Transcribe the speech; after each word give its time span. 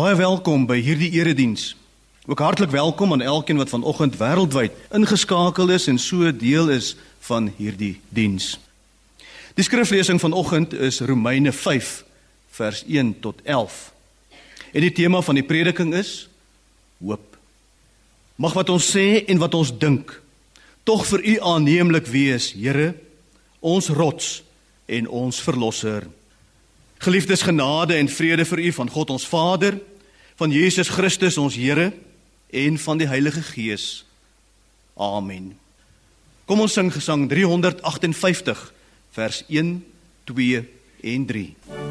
Baie 0.00 0.16
welkom 0.16 0.62
by 0.64 0.78
hierdie 0.80 1.10
erediens. 1.18 1.74
Ook 2.24 2.40
hartlik 2.40 2.70
welkom 2.72 3.12
aan 3.12 3.20
elkeen 3.20 3.58
wat 3.60 3.68
vanoggend 3.68 4.14
wêreldwyd 4.16 4.72
ingeskakel 4.96 5.68
is 5.74 5.90
en 5.92 5.98
so 6.00 6.30
deel 6.32 6.70
is 6.72 6.94
van 7.26 7.50
hierdie 7.58 7.98
diens. 8.08 8.54
Die 9.58 9.66
skriflesing 9.66 10.16
vanoggend 10.22 10.72
is 10.72 11.02
Romeine 11.04 11.52
5 11.52 11.90
vers 12.56 12.80
1 12.88 13.10
tot 13.20 13.42
11. 13.44 13.92
En 14.72 14.86
die 14.86 14.92
tema 14.92 15.20
van 15.20 15.36
die 15.36 15.44
prediking 15.44 15.92
is 15.94 16.30
hoop. 17.02 17.36
Mag 18.40 18.56
wat 18.56 18.72
ons 18.72 18.88
sê 18.96 19.26
en 19.28 19.42
wat 19.42 19.58
ons 19.58 19.74
dink 19.84 20.14
tog 20.88 21.04
vir 21.12 21.26
U 21.34 21.36
aanneemlik 21.52 22.08
wees, 22.08 22.54
Here, 22.56 22.94
ons 23.60 23.92
rots 23.92 24.38
en 24.88 25.12
ons 25.26 25.44
verlosser. 25.44 26.08
Geliefdes 27.00 27.42
genade 27.42 27.94
en 27.94 28.08
vrede 28.08 28.44
vir 28.44 28.58
u 28.58 28.72
van 28.72 28.90
God 28.90 29.10
ons 29.10 29.24
Vader, 29.26 29.78
van 30.36 30.52
Jesus 30.52 30.88
Christus 30.88 31.38
ons 31.40 31.56
Here 31.56 31.92
en 32.52 32.78
van 32.78 33.00
die 33.00 33.08
Heilige 33.08 33.40
Gees. 33.42 34.04
Amen. 35.00 35.54
Kom 36.44 36.60
ons 36.60 36.76
sing 36.76 36.92
gesang 36.92 37.24
358 37.30 38.66
vers 39.16 39.44
1, 39.48 39.78
2 40.28 40.60
en 41.00 41.26
3. 41.26 41.89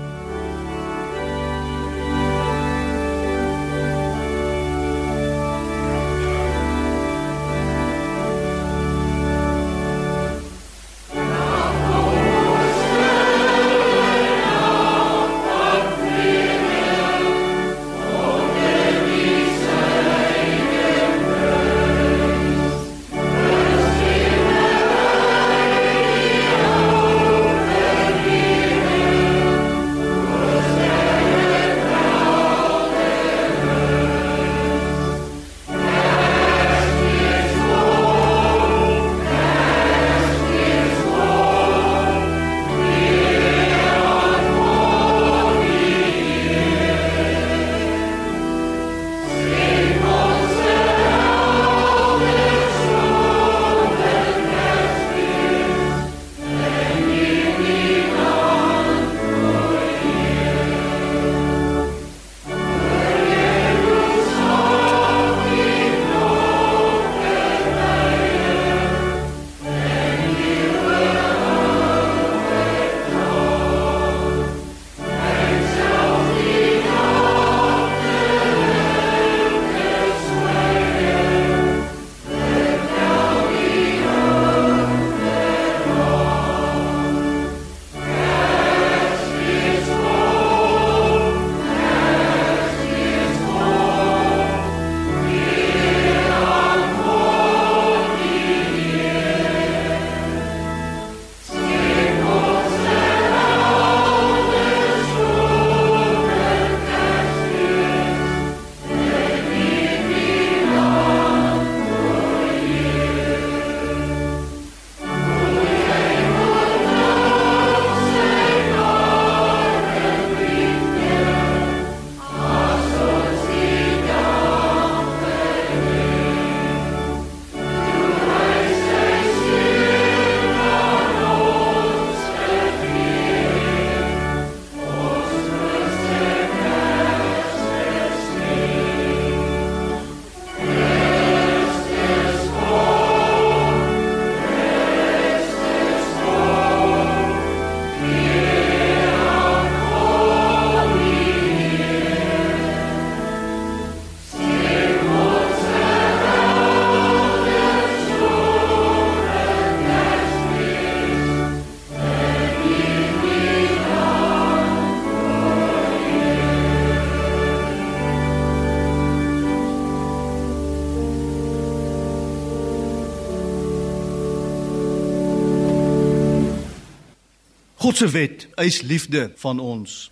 God 177.89 177.97
se 177.97 178.07
wet 178.13 178.43
eis 178.61 178.83
liefde 178.85 179.31
van 179.41 179.57
ons. 179.57 180.11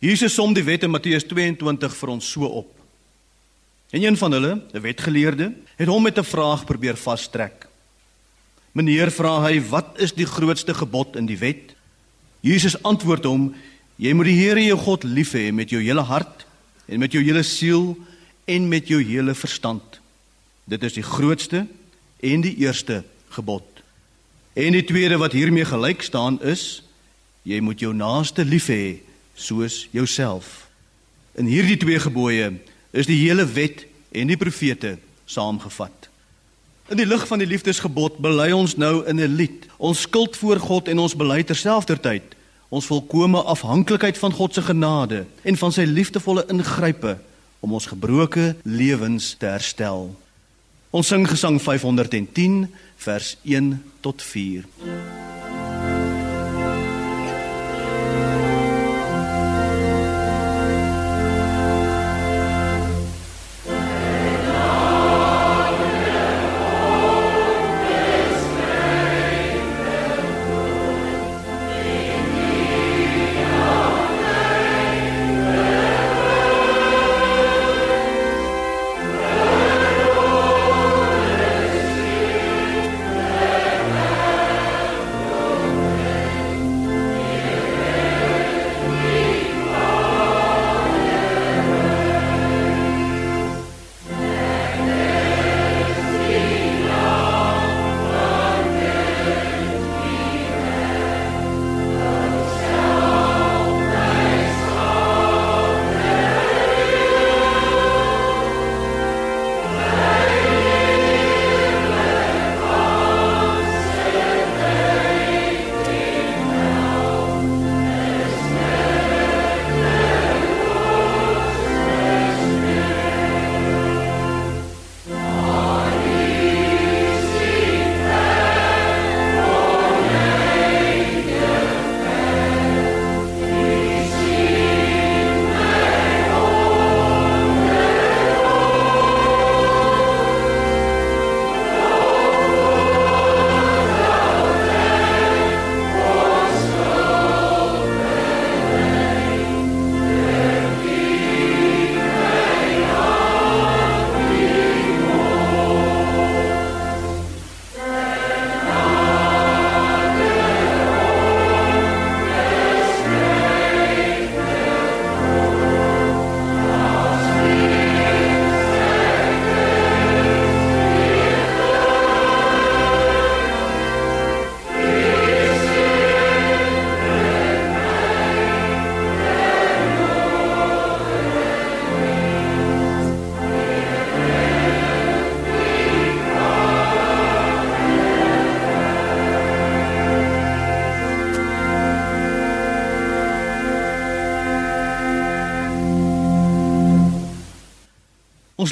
Jesus 0.00 0.32
som 0.32 0.54
die 0.56 0.62
wet 0.64 0.86
in 0.86 0.90
Matteus 0.94 1.26
22 1.28 1.92
vir 1.98 2.10
ons 2.14 2.28
so 2.32 2.48
op. 2.48 2.70
En 3.92 4.00
een 4.00 4.16
van 4.16 4.32
hulle, 4.32 4.52
'n 4.72 4.80
wetgeleerde, 4.80 5.52
het 5.76 5.88
hom 5.88 6.02
met 6.02 6.16
'n 6.16 6.24
vraag 6.24 6.64
probeer 6.64 6.96
vastrek. 6.96 7.68
Meneer 8.72 9.10
vra 9.10 9.42
hy, 9.44 9.60
"Wat 9.60 10.00
is 10.00 10.12
die 10.12 10.24
grootste 10.24 10.74
gebod 10.74 11.16
in 11.16 11.26
die 11.26 11.36
wet?" 11.36 11.74
Jesus 12.40 12.82
antwoord 12.82 13.24
hom, 13.24 13.54
"Jy 13.96 14.12
moet 14.12 14.26
die 14.26 14.40
Here 14.40 14.64
jou 14.64 14.78
God 14.78 15.04
lief 15.04 15.32
hê 15.32 15.52
met 15.52 15.70
jou 15.70 15.82
hele 15.82 16.02
hart 16.02 16.46
en 16.86 16.98
met 16.98 17.12
jou 17.12 17.22
hele 17.22 17.42
siel 17.42 17.96
en 18.46 18.68
met 18.68 18.88
jou 18.88 19.02
hele 19.02 19.34
verstand. 19.34 20.00
Dit 20.64 20.82
is 20.82 20.92
die 20.92 21.02
grootste 21.02 21.66
en 22.20 22.40
die 22.40 22.56
eerste 22.56 23.04
gebod. 23.28 23.82
En 24.54 24.72
die 24.72 24.84
tweede 24.84 25.18
wat 25.18 25.32
hiermee 25.32 25.64
gelyk 25.64 26.02
staan 26.02 26.42
is: 26.42 26.82
Jy 27.42 27.60
moet 27.60 27.80
jou 27.80 27.92
naaste 27.94 28.44
lief 28.44 28.68
hê 28.70 29.00
soos 29.34 29.88
jouself. 29.90 30.68
In 31.34 31.48
hierdie 31.50 31.78
twee 31.80 31.98
gebooie 31.98 32.52
is 32.92 33.08
die 33.08 33.18
hele 33.24 33.46
wet 33.46 33.86
en 34.12 34.30
die 34.30 34.38
profete 34.38 34.98
saamgevat. 35.24 36.08
In 36.92 37.00
die 37.00 37.06
lig 37.08 37.24
van 37.26 37.40
die 37.40 37.48
liefdesgebod 37.48 38.20
bely 38.22 38.50
ons 38.52 38.76
nou 38.76 39.02
in 39.08 39.20
'n 39.20 39.36
lied 39.36 39.66
ons 39.78 40.00
skuld 40.00 40.36
voor 40.36 40.58
God 40.58 40.88
en 40.88 40.98
ons 40.98 41.16
bely 41.16 41.42
terselfdertyd 41.42 42.36
ons 42.68 42.86
volkomme 42.86 43.42
afhanklikheid 43.42 44.18
van 44.18 44.32
God 44.32 44.54
se 44.54 44.62
genade 44.62 45.26
en 45.42 45.56
van 45.56 45.72
sy 45.72 45.84
liefdevolle 45.84 46.44
ingrype 46.48 47.18
om 47.60 47.72
ons 47.72 47.86
gebroke 47.86 48.56
lewens 48.62 49.34
te 49.38 49.46
herstel. 49.46 50.14
Ons 50.90 51.06
sing 51.06 51.28
gesang 51.28 51.60
510 51.62 52.68
vers 52.96 53.36
1 53.44 53.82
tot 54.00 54.22
4. 54.22 54.64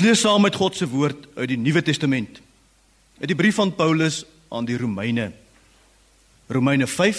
Ons 0.01 0.09
lees 0.09 0.23
saam 0.25 0.41
met 0.41 0.55
God 0.57 0.73
se 0.73 0.87
woord 0.89 1.27
uit 1.37 1.51
die 1.51 1.59
Nuwe 1.61 1.83
Testament. 1.85 2.39
Uit 3.21 3.29
die 3.29 3.37
brief 3.37 3.59
van 3.61 3.69
Paulus 3.77 4.23
aan 4.49 4.65
die 4.65 4.79
Romeine. 4.81 5.27
Romeine 6.49 6.87
5 6.89 7.19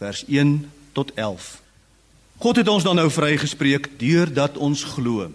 vers 0.00 0.22
1 0.24 0.54
tot 0.96 1.12
11. 1.20 1.50
God 2.40 2.62
het 2.62 2.70
ons 2.72 2.88
dan 2.88 2.96
nou 2.96 3.10
vrygespreek 3.12 3.90
deurdat 4.00 4.56
ons 4.56 4.86
glo. 4.94 5.28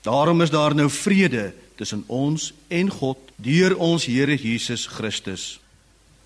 Daarom 0.00 0.40
is 0.40 0.48
daar 0.48 0.72
nou 0.72 0.88
vrede 0.88 1.50
tussen 1.76 2.08
ons 2.08 2.54
en 2.72 2.88
God 2.88 3.20
deur 3.36 3.76
ons 3.76 4.08
Here 4.08 4.40
Jesus 4.40 4.88
Christus. 4.88 5.60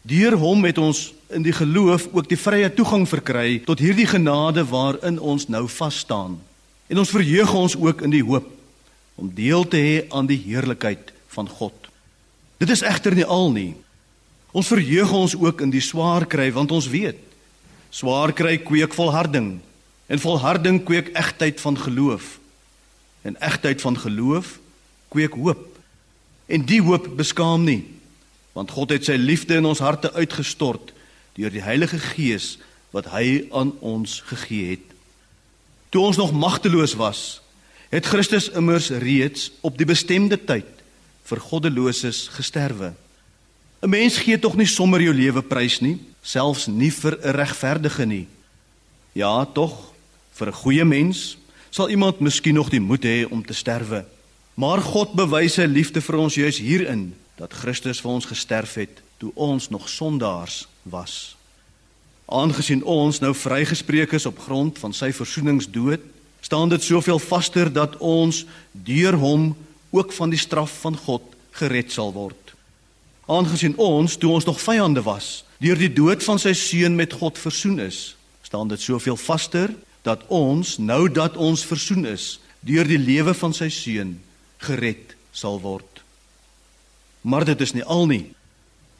Deur 0.06 0.38
hom 0.38 0.62
het 0.62 0.78
ons 0.78 1.08
in 1.34 1.42
die 1.42 1.58
geloof 1.58 2.06
ook 2.12 2.31
die 2.31 2.38
vrye 2.38 2.70
toegang 2.70 3.02
verkry 3.10 3.64
tot 3.66 3.82
hierdie 3.82 4.06
genade 4.14 4.62
waarin 4.62 5.19
ons 5.19 5.50
nou 5.50 5.66
vas 5.82 6.04
staan. 6.06 6.38
En 6.86 7.02
ons 7.02 7.16
verheug 7.19 7.62
ons 7.66 7.81
ook 7.82 8.06
in 8.06 8.14
die 8.14 8.22
hoop 8.22 8.54
om 9.14 9.31
deel 9.34 9.69
te 9.69 9.78
hê 9.81 9.96
aan 10.11 10.26
die 10.26 10.40
heerlikheid 10.40 11.12
van 11.34 11.49
God. 11.49 11.75
Dit 12.58 12.70
is 12.70 12.82
egter 12.82 13.14
nie 13.14 13.26
al 13.26 13.50
nie. 13.55 13.72
Ons 14.55 14.70
verheug 14.70 15.12
ons 15.12 15.37
ook 15.37 15.62
in 15.66 15.72
die 15.75 15.82
swaar 15.82 16.26
kry 16.31 16.50
want 16.55 16.72
ons 16.75 16.90
weet 16.90 17.20
swaar 17.94 18.32
kry 18.34 18.56
kweek 18.58 18.94
volharding 18.96 19.61
en 20.11 20.19
volharding 20.19 20.81
kweek 20.82 21.12
egtheid 21.14 21.61
van 21.62 21.78
geloof. 21.78 22.38
En 23.22 23.38
egtheid 23.38 23.81
van 23.81 23.99
geloof 23.99 24.58
kweek 25.08 25.37
hoop. 25.38 25.78
En 26.50 26.67
die 26.67 26.81
hoop 26.82 27.06
beskaam 27.17 27.62
nie, 27.64 27.84
want 28.52 28.75
God 28.75 28.90
het 28.90 29.06
sy 29.06 29.14
liefde 29.17 29.60
in 29.60 29.69
ons 29.70 29.81
harte 29.81 30.10
uitgestort 30.12 30.90
deur 31.38 31.55
die 31.55 31.62
Heilige 31.62 31.99
Gees 32.02 32.56
wat 32.94 33.08
hy 33.14 33.46
aan 33.55 33.72
ons 33.82 34.20
gegee 34.26 34.75
het. 34.75 34.90
Toe 35.94 36.02
ons 36.10 36.19
nog 36.19 36.34
magteloos 36.34 36.94
was, 36.99 37.40
het 37.90 38.06
Christus 38.06 38.48
immers 38.48 38.90
reeds 38.90 39.50
op 39.60 39.78
die 39.78 39.86
bestemde 39.86 40.36
tyd 40.36 40.69
vir 41.25 41.40
goddeloses 41.40 42.28
gesterwe. 42.28 42.94
'n 43.82 43.90
Mens 43.90 44.16
gee 44.19 44.38
tog 44.38 44.56
nie 44.56 44.66
sommer 44.66 45.00
jou 45.00 45.14
lewe 45.14 45.42
prys 45.42 45.81
nie, 45.81 45.98
selfs 46.22 46.66
nie 46.66 46.90
vir 46.90 47.19
'n 47.22 47.36
regverdige 47.36 48.06
nie. 48.06 48.26
Ja, 49.12 49.44
tog, 49.44 49.92
vir 50.32 50.48
'n 50.48 50.52
goeie 50.52 50.84
mens 50.84 51.36
sal 51.70 51.88
iemand 51.90 52.20
miskien 52.20 52.54
nog 52.54 52.70
die 52.70 52.81
moed 52.81 53.02
hê 53.02 53.26
om 53.31 53.44
te 53.44 53.53
sterwe. 53.53 54.05
Maar 54.55 54.79
God 54.79 55.12
bewys 55.12 55.56
sy 55.58 55.67
liefde 55.67 56.00
vir 56.00 56.17
ons 56.17 56.34
juis 56.34 56.58
hierin 56.58 57.14
dat 57.36 57.53
Christus 57.53 58.00
vir 58.00 58.10
ons 58.10 58.29
gesterf 58.31 58.74
het 58.74 59.03
toe 59.19 59.32
ons 59.34 59.69
nog 59.69 59.88
sondaars 59.88 60.69
was. 60.82 61.36
Aangesien 62.31 62.84
ons 62.84 63.19
nou 63.20 63.34
vrygespreek 63.34 64.12
is 64.12 64.26
op 64.26 64.38
grond 64.38 64.79
van 64.79 64.93
sy 64.93 65.10
versoeningsdood, 65.12 66.00
staan 66.44 66.69
dit 66.69 66.82
soveel 66.82 67.19
vaster 67.19 67.72
dat 67.72 67.96
ons 67.96 68.44
deur 68.72 69.17
hom 69.17 69.55
ook 69.94 70.13
van 70.13 70.31
die 70.31 70.41
straf 70.41 70.81
van 70.84 70.96
God 70.96 71.22
gered 71.56 71.93
sal 71.93 72.13
word. 72.13 72.53
Aangesien 73.31 73.77
ons 73.81 74.19
toe 74.20 74.32
ons 74.34 74.44
nog 74.44 74.60
vyande 74.60 75.01
was, 75.06 75.44
deur 75.63 75.79
die 75.81 75.93
dood 75.93 76.24
van 76.27 76.41
sy 76.43 76.53
seun 76.53 76.98
met 76.98 77.17
God 77.17 77.41
versoen 77.41 77.81
is, 77.81 78.17
staan 78.44 78.69
dit 78.69 78.81
soveel 78.82 79.17
vaster 79.17 79.72
dat 80.05 80.27
ons 80.29 80.77
nou 80.77 81.08
dat 81.08 81.39
ons 81.41 81.65
versoen 81.65 82.05
is 82.13 82.39
deur 82.65 82.89
die 82.89 83.01
lewe 83.01 83.32
van 83.36 83.56
sy 83.56 83.70
seun 83.72 84.19
gered 84.65 85.17
sal 85.32 85.60
word. 85.65 86.03
Maar 87.24 87.44
dit 87.48 87.60
is 87.65 87.72
nie 87.72 87.84
al 87.84 88.05
nie. 88.08 88.24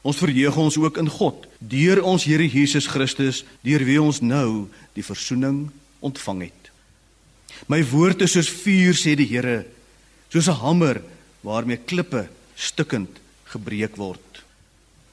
Ons 0.05 0.21
verheug 0.21 0.57
ons 0.61 0.77
ook 0.81 1.01
in 1.01 1.09
God 1.13 1.45
deur 1.61 2.01
ons 2.05 2.25
Here 2.25 2.45
Jesus 2.49 2.89
Christus, 2.89 3.45
deur 3.65 3.85
wie 3.85 4.01
ons 4.01 4.21
nou 4.25 4.69
die 4.97 5.05
verzoening 5.05 5.67
ontvang 6.05 6.47
het. 6.49 6.64
My 7.67 7.81
woord 7.81 8.21
is 8.25 8.35
soos 8.37 8.51
vuur 8.51 8.97
sê 8.99 9.15
die 9.17 9.29
Here, 9.29 9.65
soos 10.29 10.49
'n 10.49 10.61
hamer 10.61 11.03
waarmee 11.43 11.81
klippe 11.81 12.29
stukkend 12.57 13.21
gebreek 13.45 13.97
word. 13.97 14.21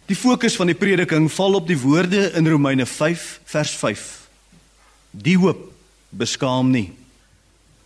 Die 0.07 0.15
fokus 0.15 0.55
van 0.55 0.67
die 0.67 0.75
prediking 0.75 1.29
val 1.31 1.55
op 1.55 1.67
die 1.67 1.79
woorde 1.79 2.33
in 2.35 2.47
Romeine 2.47 2.85
5 2.85 3.39
vers 3.45 3.71
5. 3.71 4.27
Die 5.11 5.37
hoop 5.37 5.71
beskaam 6.09 6.71
nie. 6.71 6.91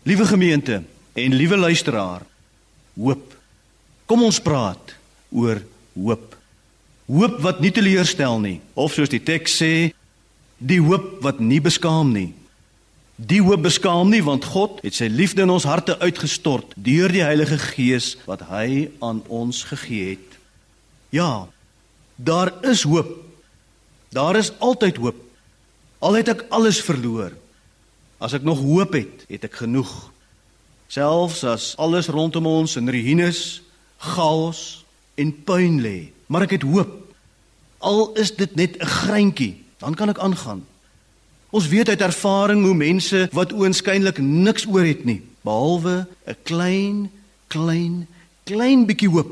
Liewe 0.03 0.25
gemeente 0.25 0.83
en 1.13 1.33
liewe 1.33 1.57
luisteraar, 1.57 2.25
hoop. 2.95 3.33
Kom 4.05 4.23
ons 4.23 4.39
praat 4.39 4.95
oor 5.29 5.61
hoop. 5.93 6.35
Hoop 7.05 7.41
wat 7.41 7.61
nie 7.61 7.71
teleurstel 7.71 8.39
nie, 8.39 8.61
of 8.73 8.93
soos 8.93 9.09
die 9.09 9.21
teks 9.21 9.61
sê, 9.61 9.93
die 10.57 10.81
hoop 10.81 11.21
wat 11.21 11.39
nie 11.39 11.61
beskaam 11.61 12.13
nie. 12.13 12.33
Die 13.15 13.39
hoop 13.39 13.61
beskaam 13.63 14.09
nie 14.11 14.19
want 14.23 14.43
God 14.51 14.81
het 14.83 14.97
sy 14.97 15.07
liefde 15.07 15.45
in 15.45 15.51
ons 15.53 15.63
harte 15.63 15.95
uitgestort 16.01 16.73
deur 16.75 17.11
die 17.11 17.23
Heilige 17.23 17.55
Gees 17.71 18.17
wat 18.27 18.43
hy 18.49 18.89
aan 18.99 19.21
ons 19.31 19.63
gegee 19.69 20.17
het. 20.17 20.35
Ja, 21.15 21.47
daar 22.19 22.51
is 22.67 22.83
hoop. 22.83 23.13
Daar 24.11 24.35
is 24.35 24.51
altyd 24.59 24.99
hoop. 24.99 25.21
Al 26.03 26.19
het 26.19 26.33
ek 26.33 26.43
alles 26.51 26.81
verloor, 26.83 27.31
as 28.19 28.35
ek 28.35 28.43
nog 28.43 28.59
hoop 28.59 28.93
het, 28.99 29.23
het 29.31 29.47
ek 29.47 29.63
genoeg. 29.63 29.93
Selfs 30.91 31.45
as 31.47 31.71
alles 31.79 32.11
rondom 32.11 32.45
ons 32.51 32.75
in 32.75 32.91
ruïnes, 32.91 33.61
chaos 34.11 34.83
en 35.15 35.31
puin 35.47 35.79
lê, 35.79 36.11
maar 36.27 36.43
ek 36.49 36.59
het 36.59 36.67
hoop. 36.67 36.91
Al 37.79 38.11
is 38.19 38.35
dit 38.35 38.55
net 38.59 38.75
'n 38.75 38.85
greintjie, 38.85 39.63
dan 39.79 39.95
kan 39.95 40.09
ek 40.11 40.19
aangaan. 40.19 40.65
Ons 41.55 41.69
weet 41.71 41.87
uit 41.87 42.01
ervaring 42.03 42.65
hoe 42.65 42.75
mense 42.75 43.27
wat 43.35 43.53
oënskynlik 43.55 44.19
niks 44.19 44.65
oor 44.67 44.83
het 44.83 45.05
nie, 45.07 45.21
behalwe 45.45 46.03
'n 46.27 46.37
klein, 46.43 46.97
klein, 47.47 48.07
klein 48.43 48.85
bietjie 48.85 49.09
hoop, 49.09 49.31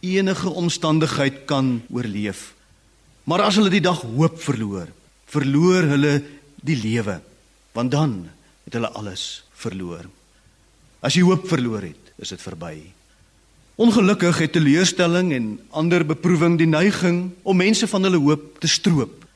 enige 0.00 0.48
omstandigheid 0.48 1.44
kan 1.44 1.82
oorleef. 1.92 2.54
Maar 3.24 3.42
as 3.42 3.56
hulle 3.56 3.70
die 3.70 3.84
dag 3.84 4.00
hoop 4.00 4.40
verloor, 4.40 4.88
verloor 5.26 5.82
hulle 5.82 6.24
die 6.62 6.76
lewe, 6.76 7.20
want 7.72 7.90
dan 7.90 8.30
het 8.64 8.72
hulle 8.72 8.88
alles 8.88 9.44
verloor. 9.52 10.08
As 11.02 11.14
jy 11.14 11.22
hoop 11.22 11.48
verloor 11.48 11.82
het, 11.82 12.12
is 12.16 12.28
dit 12.28 12.42
verby. 12.42 12.92
Ongelukkig 13.76 14.38
het 14.38 14.52
teleurstelling 14.52 15.32
en 15.32 15.60
ander 15.70 16.06
beproewing 16.06 16.56
die 16.56 16.66
neiging 16.66 17.32
om 17.42 17.56
mense 17.56 17.86
van 17.86 18.02
hulle 18.02 18.18
hoop 18.18 18.60
te 18.60 18.66
stroop, 18.68 19.26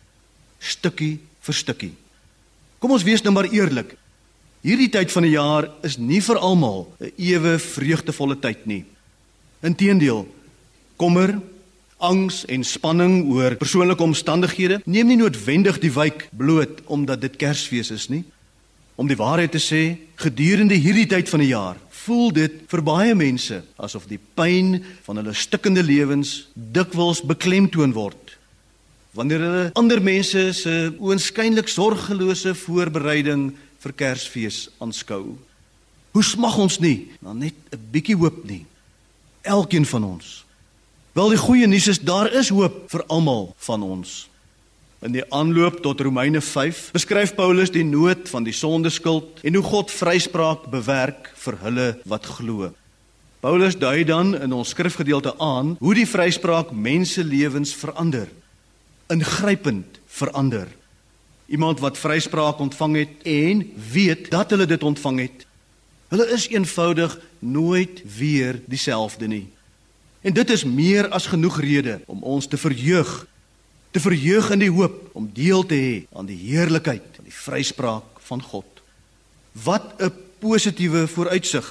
stukkie 0.58 1.20
vir 1.40 1.54
stukkie. 1.54 1.92
Kom 2.80 2.92
ons 2.96 3.04
wees 3.04 3.22
nou 3.24 3.32
maar 3.32 3.48
eerlik. 3.52 3.96
Hierdie 4.64 4.90
tyd 4.92 5.12
van 5.12 5.24
die 5.24 5.34
jaar 5.34 5.70
is 5.86 5.96
nie 5.98 6.20
vir 6.20 6.36
almal 6.36 6.88
'n 7.00 7.12
ewe 7.16 7.58
vreugdevolle 7.58 8.36
tyd 8.40 8.66
nie. 8.66 8.84
Inteendeel, 9.62 10.28
kommer, 10.96 11.40
angs 12.00 12.44
en 12.48 12.64
spanning 12.64 13.28
oor 13.28 13.56
persoonlike 13.56 14.02
omstandighede 14.02 14.80
neem 14.84 15.06
nie 15.06 15.16
noodwendig 15.20 15.78
die 15.80 15.92
wyk 15.92 16.28
bloot 16.32 16.80
omdat 16.86 17.20
dit 17.20 17.36
Kersfees 17.36 17.90
is 17.90 18.08
nie. 18.08 18.24
Om 18.96 19.08
die 19.08 19.16
waarheid 19.16 19.52
te 19.52 19.60
sê, 19.60 19.96
gedurende 20.16 20.74
hierdie 20.74 21.06
tyd 21.08 21.28
van 21.28 21.40
die 21.40 21.52
jaar, 21.52 21.76
voel 22.04 22.32
dit 22.32 22.52
vir 22.68 22.82
baie 22.84 23.14
mense 23.14 23.62
asof 23.80 24.06
die 24.08 24.20
pyn 24.36 24.82
van 25.06 25.20
hulle 25.20 25.34
stikkende 25.36 25.82
lewens 25.82 26.48
dikwels 26.54 27.22
beklemtoon 27.24 27.92
word. 27.96 28.29
Wanneer 29.16 29.42
hulle 29.42 29.70
ander 29.74 29.98
mense 30.02 30.42
se 30.54 30.74
oënskynlik 31.02 31.70
sorgelose 31.70 32.52
voorbereiding 32.54 33.48
vir 33.82 33.94
Kersfees 33.98 34.68
aanskou. 34.78 35.34
Hoe 36.14 36.22
smag 36.26 36.58
ons 36.62 36.78
nie 36.82 37.10
na 37.22 37.32
net 37.32 37.54
'n 37.72 37.80
bietjie 37.90 38.16
hoop 38.16 38.44
nie. 38.44 38.66
Elkeen 39.42 39.86
van 39.86 40.04
ons. 40.04 40.44
Wel 41.12 41.28
die 41.28 41.38
goeie 41.38 41.66
nuus 41.66 41.88
is 41.88 41.98
daar 41.98 42.32
is 42.32 42.48
hoop 42.48 42.90
vir 42.90 43.04
almal 43.08 43.54
van 43.58 43.82
ons. 43.82 44.28
In 45.02 45.12
die 45.12 45.24
aanloop 45.32 45.82
tot 45.82 46.00
Romeine 46.00 46.40
5 46.40 46.90
beskryf 46.92 47.34
Paulus 47.34 47.70
die 47.70 47.84
nood 47.84 48.28
van 48.28 48.44
die 48.44 48.52
sondeskuld 48.52 49.40
en 49.42 49.54
hoe 49.54 49.64
God 49.64 49.90
vryspraak 49.90 50.70
bewerk 50.70 51.32
vir 51.34 51.58
hulle 51.62 51.98
wat 52.04 52.26
glo. 52.26 52.72
Paulus 53.40 53.78
dui 53.78 54.04
dan 54.04 54.34
in 54.36 54.52
ons 54.52 54.68
skrifgedeelte 54.68 55.34
aan 55.38 55.76
hoe 55.80 55.94
die 55.94 56.06
vryspraak 56.06 56.70
mense 56.70 57.24
lewens 57.24 57.74
verander. 57.74 58.28
Ingrypend 59.10 60.00
verander. 60.06 60.68
Iemand 61.46 61.80
wat 61.80 61.98
vryspraak 61.98 62.58
ontvang 62.58 62.96
het 62.96 63.22
en 63.26 63.64
weet 63.92 64.30
dat 64.30 64.50
hulle 64.50 64.66
dit 64.66 64.82
ontvang 64.82 65.18
het, 65.18 65.46
hulle 66.08 66.26
is 66.30 66.48
eenvoudig 66.48 67.18
nooit 67.38 68.02
weer 68.16 68.62
dieselfde 68.66 69.26
nie. 69.26 69.48
En 70.20 70.32
dit 70.32 70.50
is 70.50 70.64
meer 70.64 71.08
as 71.08 71.26
genoeg 71.26 71.60
rede 71.60 72.00
om 72.06 72.22
ons 72.22 72.46
te 72.46 72.56
verheug 72.56 73.26
te 73.90 74.00
verheug 74.00 74.50
in 74.54 74.62
die 74.62 74.70
hoop 74.70 75.10
om 75.18 75.26
deel 75.34 75.64
te 75.66 75.74
hê 75.74 75.94
aan 76.14 76.28
die 76.28 76.38
heerlikheid 76.38 77.16
van 77.16 77.26
die 77.26 77.34
vryspraak 77.34 78.20
van 78.28 78.42
God. 78.42 78.82
Wat 79.52 79.98
'n 79.98 80.12
positiewe 80.38 81.08
vooruitsig 81.08 81.66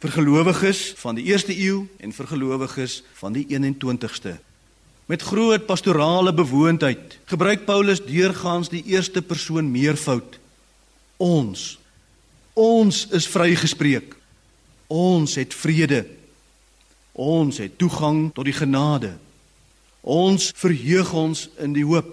vir 0.00 0.10
gelowiges 0.10 0.94
van 0.96 1.14
die 1.14 1.24
eerste 1.24 1.52
eeu 1.52 1.86
en 2.00 2.12
vir 2.12 2.26
gelowiges 2.26 3.02
van 3.20 3.32
die 3.32 3.46
21ste. 3.48 4.38
Met 5.06 5.22
groot 5.22 5.66
pastorale 5.66 6.34
bewoondheid 6.34 7.18
gebruik 7.30 7.64
Paulus 7.64 8.00
deurgaans 8.02 8.68
die 8.68 8.82
eerste 8.90 9.22
persoon 9.22 9.70
meervoud. 9.70 10.38
Ons 11.16 11.78
ons 12.56 13.02
is 13.12 13.26
vrygespreek. 13.28 14.14
Ons 14.88 15.34
het 15.36 15.54
vrede. 15.54 16.06
Ons 17.12 17.58
het 17.62 17.78
toegang 17.78 18.32
tot 18.34 18.48
die 18.48 18.56
genade. 18.56 19.12
Ons 20.00 20.50
verheug 20.56 21.12
ons 21.12 21.48
in 21.62 21.76
die 21.76 21.84
hoop. 21.84 22.08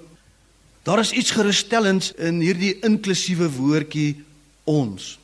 Daar 0.83 0.99
is 0.99 1.15
iets 1.15 1.31
gerusstellends 1.31 2.11
in 2.19 2.41
hierdie 2.43 2.75
inklusiewe 2.83 3.49
woordjie 3.55 4.23
ons. 4.69 5.17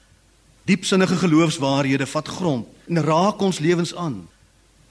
Diepsinnige 0.65 1.19
geloofswaarhede 1.19 2.07
vat 2.07 2.27
grond 2.27 2.67
en 2.88 3.03
raak 3.03 3.41
ons 3.41 3.59
lewens 3.59 3.93
aan. 3.95 4.23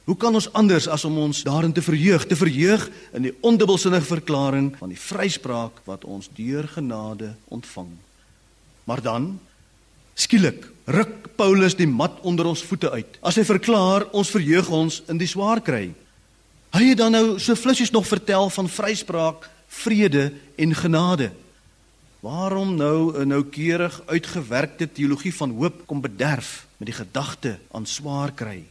Hoe 0.08 0.16
kan 0.16 0.32
ons 0.32 0.46
anders 0.56 0.86
as 0.88 1.02
om 1.04 1.18
ons 1.20 1.42
daarin 1.44 1.72
te 1.72 1.82
verheug, 1.84 2.22
te 2.24 2.36
verheug 2.36 2.86
in 3.12 3.26
die 3.26 3.34
ondubbelsinnige 3.44 4.08
verklaring 4.08 4.70
van 4.80 4.88
die 4.88 4.96
vryspraak 4.96 5.82
wat 5.84 6.06
ons 6.08 6.30
deur 6.32 6.64
genade 6.72 7.34
ontvang? 7.52 7.90
Maar 8.88 9.02
dan 9.04 9.26
skielik 10.16 10.64
ruk 10.88 11.28
Paulus 11.36 11.76
die 11.76 11.86
mat 11.90 12.16
onder 12.24 12.48
ons 12.48 12.62
voete 12.64 12.88
uit. 12.88 13.18
As 13.20 13.36
hy 13.36 13.44
verklaar 13.44 14.06
ons 14.16 14.32
verheug 14.32 14.70
ons 14.72 15.02
in 15.12 15.20
die 15.20 15.28
swaar 15.28 15.60
kry. 15.60 15.90
Hy 16.72 16.82
het 16.88 17.02
dan 17.02 17.12
nou 17.12 17.36
so 17.36 17.52
flissies 17.52 17.92
nog 17.92 18.08
vertel 18.08 18.48
van 18.56 18.72
vryspraak, 18.78 19.44
vrede 19.68 20.30
en 20.56 20.72
genade. 20.72 21.28
Waarom 22.24 22.74
nou 22.80 23.12
'n 23.12 23.28
noukeurig 23.28 24.00
uitgewerkte 24.08 24.88
teologie 24.88 25.34
van 25.34 25.50
hoop 25.50 25.86
kom 25.86 26.00
bederf 26.00 26.64
met 26.80 26.88
die 26.88 26.96
gedagte 26.96 27.58
aan 27.70 27.86
swaar 27.86 28.32
kry? 28.32 28.64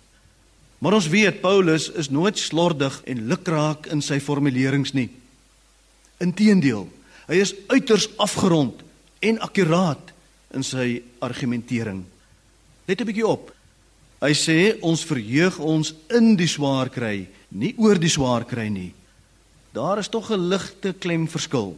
Maar 0.77 0.93
ons 0.93 1.07
weet 1.09 1.41
Paulus 1.41 1.89
is 1.91 2.09
nooit 2.09 2.37
slordig 2.37 3.01
en 3.05 3.25
lukraak 3.27 3.87
in 3.93 4.01
sy 4.01 4.19
formulerings 4.21 4.93
nie. 4.93 5.09
Inteendeel, 6.21 6.85
hy 7.27 7.39
is 7.41 7.55
uiters 7.67 8.09
afgerond 8.21 8.83
en 9.19 9.39
akkuraat 9.41 10.13
in 10.53 10.63
sy 10.63 11.01
argumentering. 11.19 12.03
Let 12.85 13.01
'n 13.01 13.05
bietjie 13.05 13.27
op. 13.27 13.51
Hy 14.21 14.33
sê 14.33 14.77
ons 14.81 15.05
verheug 15.05 15.59
ons 15.59 15.93
in 16.09 16.35
die 16.35 16.47
swaar 16.47 16.89
kry, 16.89 17.27
nie 17.49 17.73
oor 17.77 17.97
die 17.97 18.09
swaar 18.09 18.45
kry 18.45 18.67
nie. 18.69 18.93
Daar 19.73 19.99
is 19.99 20.09
tog 20.09 20.31
'n 20.31 20.49
ligte 20.49 20.93
klemverskil. 20.93 21.77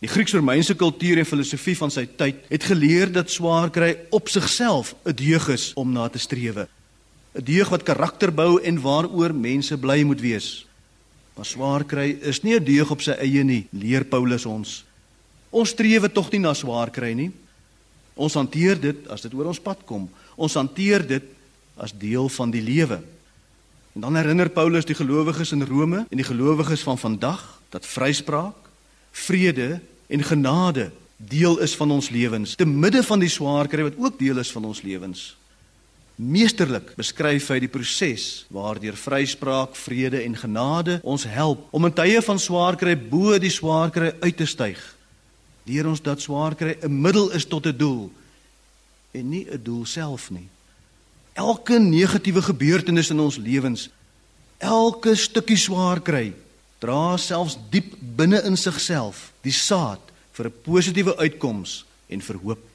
Die 0.00 0.08
Grieks-Romeinse 0.08 0.74
kultuur 0.74 1.18
en 1.18 1.26
filosofie 1.26 1.76
van 1.76 1.90
sy 1.90 2.06
tyd 2.06 2.36
het 2.48 2.64
geleer 2.64 3.12
dat 3.12 3.30
swaar 3.30 3.70
kry 3.70 3.96
op 4.10 4.28
sigself 4.28 4.94
'n 5.04 5.14
deug 5.14 5.48
is 5.48 5.72
om 5.74 5.92
na 5.92 6.08
te 6.08 6.18
strewe. 6.18 6.68
'n 7.34 7.44
Deug 7.44 7.68
wat 7.68 7.82
karakter 7.82 8.32
bou 8.32 8.60
en 8.60 8.80
waaroor 8.80 9.34
mense 9.34 9.78
bly 9.78 10.02
moet 10.02 10.20
wees. 10.20 10.66
Maar 11.34 11.46
swaar 11.46 11.84
kry 11.84 12.18
is 12.20 12.42
nie 12.42 12.54
'n 12.54 12.64
deug 12.64 12.90
op 12.90 13.00
sy 13.00 13.12
eie 13.12 13.44
nie, 13.44 13.66
leer 13.70 14.04
Paulus 14.04 14.46
ons. 14.46 14.84
Ons 15.50 15.68
streef 15.68 16.12
tog 16.12 16.30
nie 16.30 16.40
na 16.40 16.54
swaar 16.54 16.90
kry 16.90 17.12
nie. 17.12 17.30
Ons 18.14 18.34
hanteer 18.34 18.80
dit 18.80 19.08
as 19.08 19.20
dit 19.20 19.34
oor 19.34 19.46
ons 19.46 19.60
pad 19.60 19.78
kom. 19.84 20.10
Ons 20.36 20.54
hanteer 20.54 21.06
dit 21.06 21.22
as 21.76 21.92
deel 21.92 22.28
van 22.28 22.50
die 22.50 22.62
lewe. 22.62 23.00
En 23.94 24.00
dan 24.00 24.16
herinner 24.16 24.48
Paulus 24.48 24.84
die 24.84 24.96
gelowiges 24.96 25.52
in 25.52 25.62
Rome 25.62 26.06
en 26.10 26.16
die 26.16 26.24
gelowiges 26.24 26.82
van 26.82 26.98
vandag 26.98 27.60
dat 27.70 27.86
vryspraak, 27.86 28.56
vrede 29.12 29.80
en 30.08 30.22
genade 30.22 30.90
deel 31.16 31.58
is 31.58 31.76
van 31.76 31.90
ons 31.90 32.10
lewens 32.10 32.54
te 32.54 32.66
midde 32.66 33.02
van 33.02 33.20
die 33.20 33.30
swaar 33.30 33.68
kry 33.68 33.82
wat 33.82 33.98
ook 33.98 34.18
deel 34.18 34.38
is 34.38 34.52
van 34.52 34.64
ons 34.64 34.82
lewens. 34.82 35.36
Meesterlik 36.22 36.92
beskryf 36.94 37.48
hy 37.50 37.58
die 37.64 37.70
proses 37.72 38.44
waardeur 38.52 38.94
vryspraak, 38.98 39.74
vrede 39.74 40.20
en 40.22 40.36
genade 40.38 41.00
ons 41.02 41.24
help 41.26 41.64
om 41.74 41.88
in 41.88 41.94
tye 41.96 42.20
van 42.22 42.38
swaar 42.38 42.78
kry 42.78 42.94
bo 42.94 43.34
die 43.42 43.50
swaar 43.50 43.90
kry 43.90 44.12
uit 44.22 44.36
te 44.38 44.46
styg. 44.46 44.78
Deur 45.66 45.88
ons 45.90 46.02
dat 46.02 46.22
swaar 46.22 46.54
kry 46.54 46.76
'n 46.78 47.02
middel 47.02 47.30
is 47.34 47.44
tot 47.44 47.66
'n 47.66 47.76
doel 47.76 48.10
en 49.14 49.30
nie 49.30 49.46
'n 49.50 49.62
doel 49.62 49.84
self 49.84 50.30
nie. 50.30 50.48
Elke 51.34 51.78
negatiewe 51.78 52.42
gebeurtenis 52.42 53.10
in 53.10 53.20
ons 53.20 53.36
lewens, 53.36 53.88
elke 54.58 55.16
stukkie 55.16 55.56
swaar 55.56 56.00
kry, 56.00 56.34
dra 56.78 57.16
selfs 57.16 57.58
diep 57.70 57.96
binne 58.00 58.42
in 58.44 58.56
sigself 58.56 59.32
die 59.42 59.52
saad 59.52 60.00
vir 60.32 60.46
'n 60.46 60.54
positiewe 60.62 61.16
uitkoms 61.16 61.84
en 62.08 62.20
vir 62.20 62.36
hoop. 62.36 62.71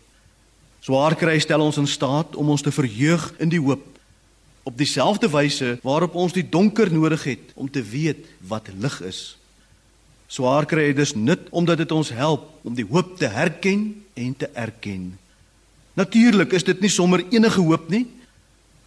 Swaar 0.88 1.18
kry 1.20 1.36
stel 1.44 1.60
ons 1.60 1.76
in 1.82 1.88
staat 1.90 2.38
om 2.40 2.48
ons 2.54 2.62
te 2.64 2.72
verheug 2.72 3.24
in 3.44 3.50
die 3.52 3.60
hoop 3.60 3.84
op 4.68 4.76
dieselfde 4.80 5.28
wyse 5.32 5.74
waarop 5.84 6.14
ons 6.16 6.36
die 6.36 6.46
donker 6.48 6.88
nodig 6.92 7.26
het 7.28 7.50
om 7.60 7.68
te 7.68 7.82
weet 7.84 8.22
wat 8.48 8.70
lig 8.72 8.96
is. 9.04 9.20
Swaar 10.32 10.64
kry 10.68 10.94
is 10.96 11.12
nut 11.16 11.50
omdat 11.52 11.82
dit 11.84 11.92
ons 11.92 12.12
help 12.16 12.46
om 12.64 12.76
die 12.76 12.88
hoop 12.88 13.18
te 13.20 13.28
herken 13.32 13.82
en 14.16 14.32
te 14.40 14.48
erken. 14.56 15.18
Natuurlik 16.00 16.56
is 16.56 16.64
dit 16.64 16.80
nie 16.80 16.92
sommer 16.94 17.26
enige 17.36 17.60
hoop 17.68 17.90
nie. 17.92 18.06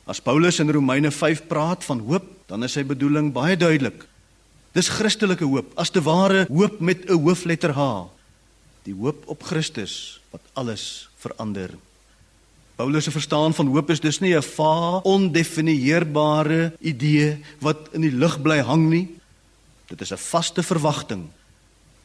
As 0.08 0.22
Paulus 0.24 0.60
in 0.64 0.72
Romeine 0.72 1.12
5 1.12 1.44
praat 1.52 1.84
van 1.84 2.00
hoop, 2.08 2.24
dan 2.48 2.64
is 2.64 2.78
sy 2.78 2.86
bedoeling 2.86 3.28
baie 3.36 3.58
duidelik. 3.60 4.06
Dis 4.72 4.88
Christelike 4.88 5.44
hoop, 5.44 5.76
as 5.76 5.92
te 5.92 6.00
ware 6.00 6.46
hoop 6.48 6.80
met 6.80 7.04
'n 7.04 7.20
hoofletter 7.20 7.76
H 7.76 8.08
die 8.88 8.96
hoop 8.96 9.28
op 9.28 9.42
Christus 9.44 10.20
wat 10.32 10.40
alles 10.56 11.10
verander. 11.20 11.76
Paulus 12.80 13.04
se 13.04 13.10
verstaan 13.10 13.54
van 13.54 13.66
hoop 13.66 13.90
is 13.90 14.00
dus 14.00 14.18
nie 14.20 14.36
'n 14.36 14.42
vaag, 14.42 15.02
ondefinieerbare 15.02 16.72
idee 16.80 17.38
wat 17.58 17.76
in 17.92 18.00
die 18.00 18.12
lug 18.12 18.40
bly 18.40 18.58
hang 18.60 18.88
nie. 18.88 19.08
Dit 19.86 20.00
is 20.00 20.12
'n 20.12 20.16
vaste 20.16 20.62
verwagting. 20.62 21.28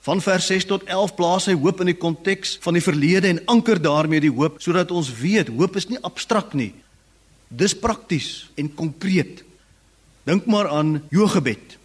Van 0.01 0.21
vers 0.21 0.45
6 0.45 0.65
tot 0.65 0.83
11 0.83 1.15
plaas 1.15 1.45
hy 1.45 1.53
hoop 1.53 1.79
in 1.79 1.85
die 1.85 1.97
konteks 1.97 2.57
van 2.61 2.73
die 2.73 2.81
verlede 2.81 3.27
en 3.27 3.45
anker 3.45 3.81
daarmee 3.81 4.19
die 4.19 4.31
hoop 4.31 4.61
sodat 4.61 4.91
ons 4.91 5.13
weet 5.19 5.47
hoop 5.47 5.75
is 5.75 5.87
nie 5.87 6.01
abstrakt 6.01 6.53
nie. 6.53 6.73
Dis 7.47 7.75
prakties 7.75 8.49
en 8.55 8.73
konkreet. 8.73 9.43
Dink 10.23 10.45
maar 10.45 10.67
aan 10.67 11.03
Jogebed. 11.09 11.77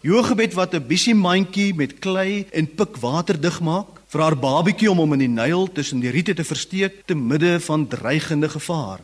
Jogebed 0.00 0.54
wat 0.54 0.74
'n 0.74 0.86
bissie 0.86 1.14
mandjie 1.14 1.74
met 1.74 1.98
klei 1.98 2.46
en 2.52 2.74
pik 2.74 2.96
water 2.96 3.40
dig 3.40 3.60
maak 3.60 4.00
vir 4.14 4.22
haar 4.22 4.36
babietjie 4.38 4.90
om 4.92 5.00
hom 5.02 5.16
in 5.16 5.24
die 5.24 5.32
Nyl 5.32 5.66
tussen 5.74 6.02
die 6.02 6.12
riete 6.14 6.36
te 6.38 6.46
versteek 6.46 7.02
te 7.08 7.16
midde 7.18 7.58
van 7.66 7.88
dreigende 7.90 8.48
gevaar. 8.52 9.02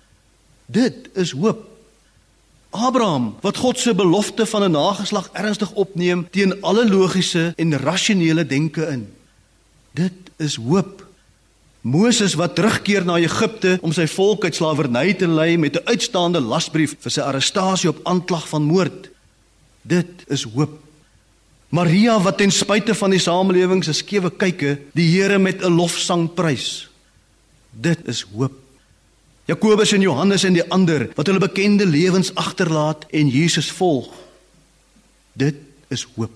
Dit 0.70 1.10
is 1.18 1.34
hoop. 1.34 1.66
Abraham 2.70 3.32
wat 3.42 3.58
God 3.58 3.78
se 3.78 3.94
belofte 3.94 4.46
van 4.46 4.62
'n 4.62 4.70
nageslag 4.70 5.30
ernstig 5.32 5.72
opneem 5.74 6.28
teen 6.30 6.62
alle 6.62 6.86
logiese 6.88 7.52
en 7.56 7.78
rasionele 7.78 8.46
denke 8.46 8.86
in. 8.86 9.08
Dit 9.90 10.30
is 10.38 10.54
hoop. 10.54 11.06
Moses 11.80 12.34
wat 12.34 12.54
terugkeer 12.54 13.04
na 13.04 13.16
Egipte 13.16 13.78
om 13.82 13.92
sy 13.92 14.06
volk 14.06 14.44
uit 14.44 14.54
slawerny 14.54 15.14
te 15.14 15.26
lei 15.26 15.56
met 15.56 15.76
'n 15.76 15.88
uitstaande 15.88 16.40
lasbrief 16.40 16.94
vir 17.00 17.10
sy 17.10 17.20
arrestasie 17.20 17.88
op 17.88 18.00
aanklag 18.02 18.48
van 18.48 18.62
moord. 18.62 19.10
Dit 19.82 20.24
is 20.26 20.42
hoop. 20.42 20.89
Maria 21.70 22.16
wat 22.18 22.38
ten 22.38 22.50
spyte 22.50 22.94
van 22.98 23.12
die 23.14 23.22
samelewing 23.22 23.84
se 23.86 23.94
skewe 23.94 24.30
kyke 24.30 24.78
die 24.94 25.06
Here 25.06 25.38
met 25.38 25.62
'n 25.62 25.70
lofsang 25.70 26.26
prys. 26.34 26.88
Dit 27.70 28.08
is 28.08 28.26
hoop. 28.34 28.52
Jakobus 29.46 29.92
en 29.92 30.00
Johannes 30.00 30.44
en 30.44 30.52
die 30.52 30.70
ander 30.70 31.08
wat 31.14 31.26
hulle 31.26 31.38
bekende 31.38 31.86
lewens 31.86 32.34
agterlaat 32.34 33.06
en 33.10 33.28
Jesus 33.28 33.70
volg. 33.70 34.10
Dit 35.32 35.54
is 35.88 36.06
hoop. 36.16 36.32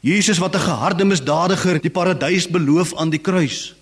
Jesus 0.00 0.38
wat 0.38 0.54
'n 0.54 0.66
geharde 0.68 1.04
misdadiger 1.04 1.80
die 1.80 1.90
paradys 1.90 2.48
beloof 2.48 2.94
aan 2.94 3.10
die 3.10 3.22
kruis. 3.22 3.74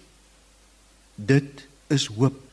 Dit 1.16 1.66
is 1.88 2.06
hoop. 2.06 2.43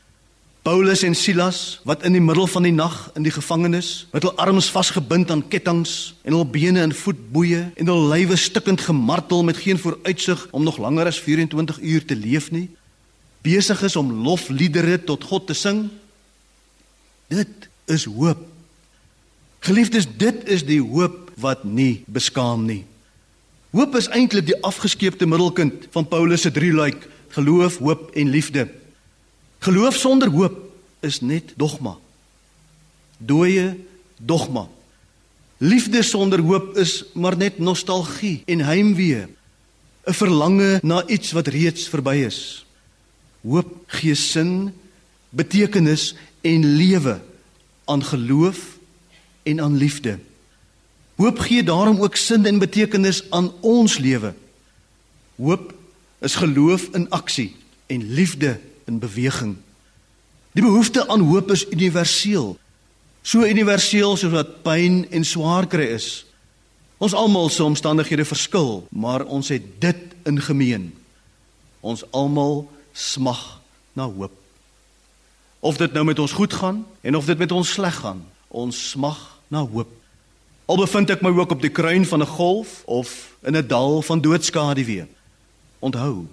Paulus 0.62 1.02
en 1.02 1.14
Silas 1.18 1.80
wat 1.82 2.04
in 2.06 2.14
die 2.14 2.22
middel 2.22 2.46
van 2.46 2.62
die 2.62 2.72
nag 2.72 3.10
in 3.18 3.24
die 3.26 3.34
gevangenis 3.34 4.06
met 4.12 4.22
hul 4.22 4.36
arms 4.38 4.68
vasgebind 4.70 5.30
aan 5.34 5.42
kettinge 5.50 6.12
en 6.22 6.36
hul 6.36 6.44
bene 6.46 6.84
in 6.86 6.94
voetboeie 6.94 7.64
en 7.74 7.88
hul 7.90 8.04
lywe 8.12 8.36
stikkend 8.38 8.84
gemartel 8.86 9.42
met 9.42 9.58
geen 9.58 9.80
vooruitsig 9.82 10.44
om 10.54 10.62
nog 10.62 10.78
langer 10.78 11.10
as 11.10 11.18
24 11.18 11.80
uur 11.82 12.06
te 12.06 12.14
leef 12.14 12.52
nie 12.54 12.68
besig 13.42 13.82
is 13.82 13.96
om 13.98 14.12
lofliedere 14.22 15.00
tot 15.02 15.26
God 15.26 15.48
te 15.50 15.56
sing 15.58 15.88
dit 17.32 17.68
is 17.90 18.04
hoop. 18.06 18.44
Geliefdes 19.66 20.06
dit 20.18 20.46
is 20.46 20.62
die 20.66 20.78
hoop 20.82 21.32
wat 21.42 21.64
nie 21.64 22.04
beskaam 22.06 22.68
nie. 22.68 22.84
Hoop 23.74 23.96
is 23.98 24.06
eintlik 24.14 24.46
die 24.46 24.58
afgeskeepte 24.62 25.26
middelkind 25.26 25.88
van 25.90 26.06
Paulus 26.06 26.46
se 26.46 26.54
drie 26.54 26.70
luik 26.70 27.08
geloof 27.34 27.80
hoop 27.82 28.10
en 28.14 28.30
liefde 28.30 28.68
Geloof 29.62 29.94
sonder 29.94 30.30
hoop 30.30 30.56
is 31.06 31.20
net 31.20 31.52
dogma. 31.56 31.94
Dooie 33.22 33.76
dogma. 34.18 34.66
Liefde 35.62 36.02
sonder 36.02 36.40
hoop 36.42 36.76
is 36.76 37.04
maar 37.14 37.36
net 37.38 37.60
nostalgie 37.62 38.42
en 38.50 38.64
heimwee. 38.66 39.26
'n 40.02 40.14
Verlange 40.18 40.80
na 40.82 41.06
iets 41.06 41.30
wat 41.32 41.46
reeds 41.46 41.86
verby 41.88 42.26
is. 42.26 42.66
Hoop 43.46 43.70
gee 43.86 44.14
sin, 44.14 44.74
betekenis 45.30 46.14
en 46.40 46.64
lewe 46.76 47.20
aan 47.84 48.02
geloof 48.04 48.78
en 49.42 49.60
aan 49.60 49.76
liefde. 49.76 50.18
Hoop 51.14 51.38
gee 51.38 51.62
daarom 51.62 52.02
ook 52.02 52.16
sin 52.16 52.46
en 52.46 52.58
betekenis 52.58 53.30
aan 53.30 53.52
ons 53.60 53.98
lewe. 53.98 54.34
Hoop 55.36 55.74
is 56.18 56.34
geloof 56.34 56.82
in 56.92 57.10
aksie 57.10 57.54
en 57.86 58.02
liefde 58.12 58.58
in 58.86 58.98
beweging. 58.98 59.56
Die 60.52 60.62
behoefte 60.62 61.08
aan 61.08 61.20
hoop 61.20 61.50
is 61.50 61.66
universeel. 61.70 62.56
So 63.22 63.46
universeel 63.46 64.16
soos 64.16 64.34
wat 64.34 64.62
pyn 64.62 65.06
en 65.10 65.24
swaar 65.24 65.66
kry 65.66 65.86
is. 65.94 66.24
Ons 67.02 67.14
almal 67.14 67.48
se 67.50 67.64
omstandighede 67.64 68.24
verskil, 68.24 68.84
maar 68.90 69.24
ons 69.24 69.48
het 69.48 69.64
dit 69.82 70.02
in 70.28 70.38
gemeen. 70.40 70.92
Ons 71.80 72.04
almal 72.10 72.68
smag 72.92 73.60
na 73.98 74.06
hoop. 74.06 74.34
Of 75.60 75.76
dit 75.76 75.92
nou 75.92 76.04
met 76.04 76.18
ons 76.18 76.32
goed 76.32 76.52
gaan 76.52 76.84
en 77.02 77.16
of 77.16 77.26
dit 77.26 77.38
met 77.38 77.52
ons 77.52 77.72
sleg 77.72 77.94
gaan, 78.02 78.22
ons 78.48 78.76
smag 78.90 79.18
na 79.48 79.64
hoop. 79.66 79.90
Al 80.66 80.78
bevind 80.78 81.10
ek 81.10 81.22
my 81.22 81.32
ook 81.34 81.56
op 81.56 81.62
die 81.62 81.72
kruin 81.74 82.06
van 82.06 82.22
'n 82.22 82.34
golf 82.38 82.82
of 82.86 83.34
in 83.42 83.56
'n 83.56 83.66
dal 83.66 84.02
van 84.02 84.20
doodskade 84.20 84.84
weer. 84.84 85.08
Onthou, 85.78 86.26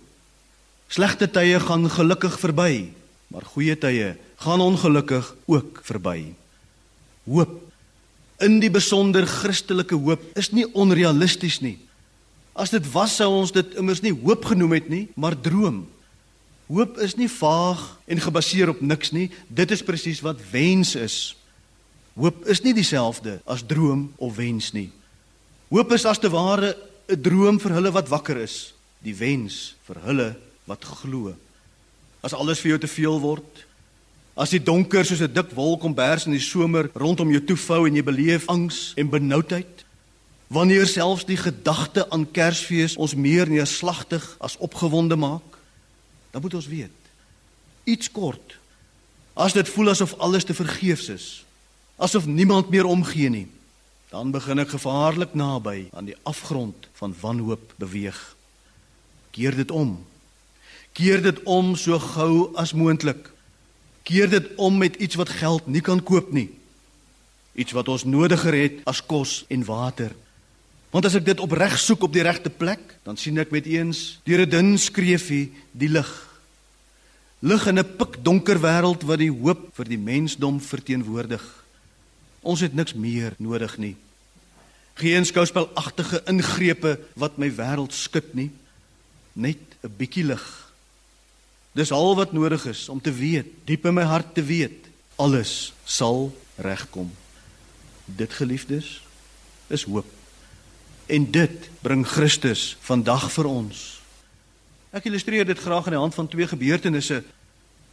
slegte 0.89 1.29
tye 1.29 1.59
gaan 1.61 1.85
gelukkig 1.89 2.35
verby, 2.41 2.89
maar 3.29 3.45
goeie 3.53 3.75
tye 3.77 4.15
gaan 4.41 4.61
ongelukkig 4.63 5.27
ook 5.45 5.81
verby. 5.85 6.33
Hoop 7.29 7.59
in 8.39 8.57
die 8.63 8.71
besonder 8.71 9.27
Christelike 9.27 9.97
hoop 9.99 10.23
is 10.39 10.51
nie 10.55 10.65
onrealisties 10.73 11.59
nie. 11.61 11.75
As 12.55 12.71
dit 12.73 12.85
was 12.93 13.17
sou 13.19 13.29
ons 13.41 13.53
dit 13.55 13.75
immers 13.79 14.01
nie 14.03 14.15
hoop 14.15 14.47
genoem 14.49 14.77
het 14.77 14.89
nie, 14.91 15.05
maar 15.19 15.37
droom. 15.37 15.83
Hoop 16.69 16.99
is 17.03 17.17
nie 17.19 17.29
vaag 17.31 17.81
en 18.07 18.21
gebaseer 18.21 18.71
op 18.71 18.81
niks 18.81 19.11
nie. 19.15 19.27
Dit 19.47 19.73
is 19.75 19.83
presies 19.85 20.23
wat 20.25 20.41
wens 20.51 20.95
is. 20.95 21.17
Hoop 22.19 22.45
is 22.49 22.63
nie 22.63 22.73
dieselfde 22.77 23.39
as 23.49 23.65
droom 23.65 24.09
of 24.17 24.37
wens 24.39 24.71
nie. 24.75 24.89
Hoop 25.69 25.91
is 25.93 26.05
as 26.09 26.19
te 26.19 26.29
ware 26.29 26.75
'n 27.09 27.21
droom 27.21 27.59
vir 27.59 27.73
hulle 27.73 27.91
wat 27.91 28.09
wakker 28.09 28.37
is, 28.37 28.73
die 29.01 29.15
wens 29.15 29.75
vir 29.87 29.97
hulle 30.05 30.35
wat 30.69 30.85
glo. 30.85 31.33
As 32.21 32.35
alles 32.37 32.61
vir 32.61 32.75
jou 32.75 32.79
te 32.83 32.91
veel 32.91 33.17
word, 33.23 33.65
As 34.39 34.53
die 34.53 34.61
donker 34.63 35.03
soos 35.03 35.19
'n 35.19 35.33
dik 35.33 35.51
wolk 35.51 35.83
ombers 35.83 36.25
in 36.25 36.31
die 36.31 36.39
somer 36.39 36.89
rondom 36.95 37.31
jou 37.31 37.43
toevou 37.43 37.87
en 37.87 37.95
jy 37.95 38.03
beleef 38.03 38.47
angs 38.47 38.93
en 38.95 39.09
benoudheid, 39.09 39.83
wanneer 40.47 40.87
selfs 40.87 41.25
die 41.25 41.37
gedagte 41.37 42.09
aan 42.09 42.31
Kersfees 42.31 42.95
ons 42.95 43.15
meer 43.15 43.49
neerslagtig 43.49 44.23
as 44.39 44.57
opgewonde 44.57 45.15
maak, 45.15 45.59
dan 46.31 46.41
moet 46.41 46.53
ons 46.53 46.67
weet, 46.67 46.95
iets 47.83 48.11
kort. 48.11 48.57
As 49.35 49.53
dit 49.53 49.69
voel 49.69 49.89
asof 49.89 50.15
alles 50.17 50.43
te 50.43 50.53
vergeefs 50.53 51.09
is, 51.09 51.45
asof 51.97 52.25
niemand 52.25 52.69
meer 52.69 52.85
omgee 52.85 53.29
nie, 53.29 53.47
dan 54.09 54.31
begin 54.31 54.59
ek 54.59 54.69
gevaarlik 54.69 55.35
naby 55.35 55.89
aan 55.93 56.05
die 56.05 56.17
afgrond 56.23 56.87
van 56.93 57.15
wanhoop 57.21 57.73
beweeg. 57.77 58.35
Keer 59.31 59.55
dit 59.55 59.71
om. 59.71 59.99
Keer 60.99 61.21
dit 61.23 61.37
om 61.47 61.75
so 61.79 61.95
gou 62.11 62.49
as 62.59 62.75
moontlik 62.75 63.29
keer 64.09 64.29
dit 64.29 64.47
om 64.57 64.77
met 64.77 64.95
iets 64.97 65.17
wat 65.19 65.29
geld 65.29 65.67
nie 65.69 65.83
kan 65.85 66.01
koop 66.03 66.31
nie. 66.33 66.47
Iets 67.53 67.75
wat 67.77 67.91
ons 67.93 68.07
nodiger 68.09 68.55
het 68.57 68.81
as 68.89 69.03
kos 69.05 69.43
en 69.53 69.65
water. 69.67 70.15
Want 70.89 71.05
as 71.05 71.19
ek 71.19 71.27
dit 71.27 71.43
opreg 71.43 71.75
soek 71.77 72.07
op 72.07 72.13
die 72.15 72.25
regte 72.25 72.49
plek, 72.49 72.81
dan 73.05 73.19
sien 73.19 73.37
ek 73.37 73.53
met 73.53 73.69
eens 73.69 74.19
deur 74.25 74.41
'n 74.45 74.49
dun 74.49 74.77
skreefie 74.77 75.51
die 75.71 75.89
lig. 75.89 76.09
Lig 77.41 77.67
in 77.67 77.77
'n 77.77 77.95
pikdonker 77.97 78.57
wêreld 78.57 79.05
wat 79.05 79.19
die 79.19 79.31
hoop 79.31 79.69
vir 79.77 79.85
die 79.85 79.97
mensdom 79.97 80.59
verteenwoordig. 80.59 81.43
Ons 82.41 82.61
het 82.61 82.73
niks 82.73 82.93
meer 82.93 83.33
nodig 83.37 83.77
nie. 83.77 83.95
Geen 84.95 85.25
skouspelagtige 85.25 86.23
ingrepe 86.25 86.99
wat 87.15 87.37
my 87.37 87.51
wêreld 87.51 87.93
skud 87.93 88.33
nie. 88.33 88.51
Net 89.33 89.59
'n 89.83 89.93
bietjie 89.97 90.23
lig 90.23 90.58
Dis 91.77 91.91
al 91.91 92.15
wat 92.17 92.31
nodig 92.33 92.65
is 92.65 92.87
om 92.89 93.01
te 93.01 93.11
weet, 93.13 93.51
diep 93.65 93.85
in 93.85 93.93
my 93.93 94.05
hart 94.09 94.33
te 94.33 94.43
weet, 94.43 94.89
alles 95.15 95.73
sal 95.85 96.31
regkom. 96.57 97.11
Dit 98.05 98.33
geliefdes 98.33 99.01
is 99.69 99.85
hoop. 99.85 100.07
En 101.09 101.25
dit 101.31 101.69
bring 101.81 102.05
Christus 102.07 102.77
vandag 102.85 103.29
vir 103.33 103.49
ons. 103.49 103.83
Ek 104.89 105.05
illustreer 105.05 105.45
dit 105.45 105.59
graag 105.59 105.85
aan 105.85 105.97
die 105.97 106.01
hand 106.01 106.17
van 106.17 106.27
twee 106.29 106.47
gebeurtenisse. 106.49 107.21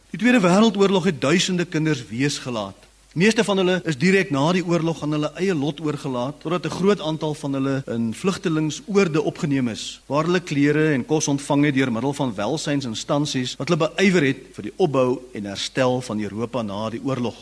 Die 0.09 0.19
Tweede 0.19 0.41
Wêreldoorlog 0.41 1.11
het 1.11 1.21
duisende 1.21 1.65
kinders 1.65 2.01
weesgelaat. 2.09 2.86
Meeste 3.17 3.41
van 3.43 3.57
hulle 3.57 3.79
is 3.89 3.95
direk 3.97 4.29
na 4.29 4.43
die 4.53 4.61
oorlog 4.61 4.99
aan 5.01 5.15
hulle 5.15 5.29
eie 5.41 5.53
lot 5.57 5.79
oorgelaat 5.81 6.35
totdat 6.43 6.67
'n 6.69 6.75
groot 6.77 6.99
aantal 7.01 7.33
van 7.33 7.53
hulle 7.53 7.81
in 7.89 8.13
vlugtelingsoorde 8.13 9.21
opgeneem 9.21 9.67
is 9.67 10.01
waar 10.05 10.25
hulle 10.29 10.39
klere 10.39 10.93
en 10.93 11.05
kos 11.05 11.27
ontvang 11.27 11.65
het 11.65 11.73
deur 11.73 11.91
middel 11.91 12.13
van 12.13 12.35
welsynsinstansies 12.35 13.55
wat 13.57 13.69
hulle 13.69 13.89
beywer 13.89 14.23
het 14.23 14.37
vir 14.53 14.63
die 14.63 14.73
opbou 14.77 15.17
en 15.33 15.45
herstel 15.45 16.01
van 16.01 16.19
Europa 16.19 16.61
na 16.61 16.89
die 16.89 17.01
oorlog. 17.03 17.35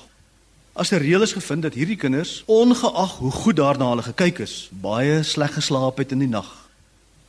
As 0.73 0.91
'n 0.91 1.03
reël 1.03 1.21
is 1.21 1.33
gevind 1.33 1.61
dat 1.61 1.73
hierdie 1.73 1.99
kinders, 1.99 2.43
ongeag 2.45 3.17
hoe 3.17 3.31
goed 3.31 3.55
daarna 3.55 3.89
hulle 3.89 4.03
gekyk 4.03 4.39
is, 4.39 4.69
baie 4.71 5.23
sleg 5.23 5.53
geslaap 5.53 5.97
het 5.97 6.11
in 6.11 6.19
die 6.19 6.31
nag. 6.31 6.69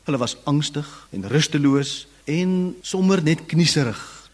Hulle 0.05 0.19
was 0.19 0.37
angstig 0.45 1.09
en 1.11 1.29
rusteloos 1.29 2.07
en 2.25 2.77
sommer 2.83 3.23
net 3.23 3.47
knieserig. 3.47 4.31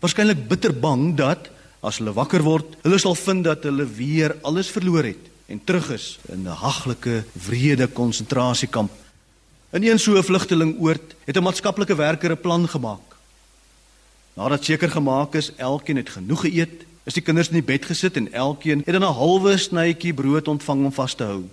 Waarskynlik 0.00 0.48
bitter 0.48 0.72
bang 0.72 1.16
dat 1.16 1.50
As 1.82 1.98
hulle 1.98 2.14
wakker 2.14 2.44
word, 2.46 2.76
hulle 2.84 2.98
sal 3.02 3.16
vind 3.18 3.42
dat 3.44 3.64
hulle 3.66 3.84
weer 3.84 4.36
alles 4.46 4.70
verloor 4.70 5.02
het 5.02 5.30
en 5.50 5.60
terug 5.66 5.90
is 5.90 6.18
in 6.30 6.46
'n 6.46 6.54
haglike, 6.54 7.24
wrede 7.34 7.86
konsentrasiekamp. 7.86 8.90
In 9.72 9.82
een 9.82 9.98
so 9.98 10.16
'n 10.16 10.22
vlugtelingoord 10.22 11.14
het 11.26 11.36
'n 11.36 11.42
maatskaplike 11.42 11.94
werker 11.94 12.30
'n 12.30 12.40
plan 12.40 12.68
gemaak. 12.68 13.16
Nadat 14.34 14.64
seker 14.64 14.90
gemaak 14.90 15.34
is 15.34 15.52
elkeen 15.56 15.96
het 15.96 16.08
genoeg 16.08 16.40
geëet, 16.40 16.86
is 17.04 17.14
die 17.14 17.22
kinders 17.22 17.48
in 17.48 17.54
die 17.54 17.62
bed 17.62 17.84
gesit 17.84 18.16
en 18.16 18.32
elkeen 18.32 18.82
het 18.84 18.94
dan 18.94 19.02
'n 19.02 19.14
halwe 19.14 19.56
snytjie 19.56 20.14
brood 20.14 20.48
ontvang 20.48 20.84
om 20.84 20.92
vas 20.92 21.14
te 21.14 21.24
hou. 21.24 21.44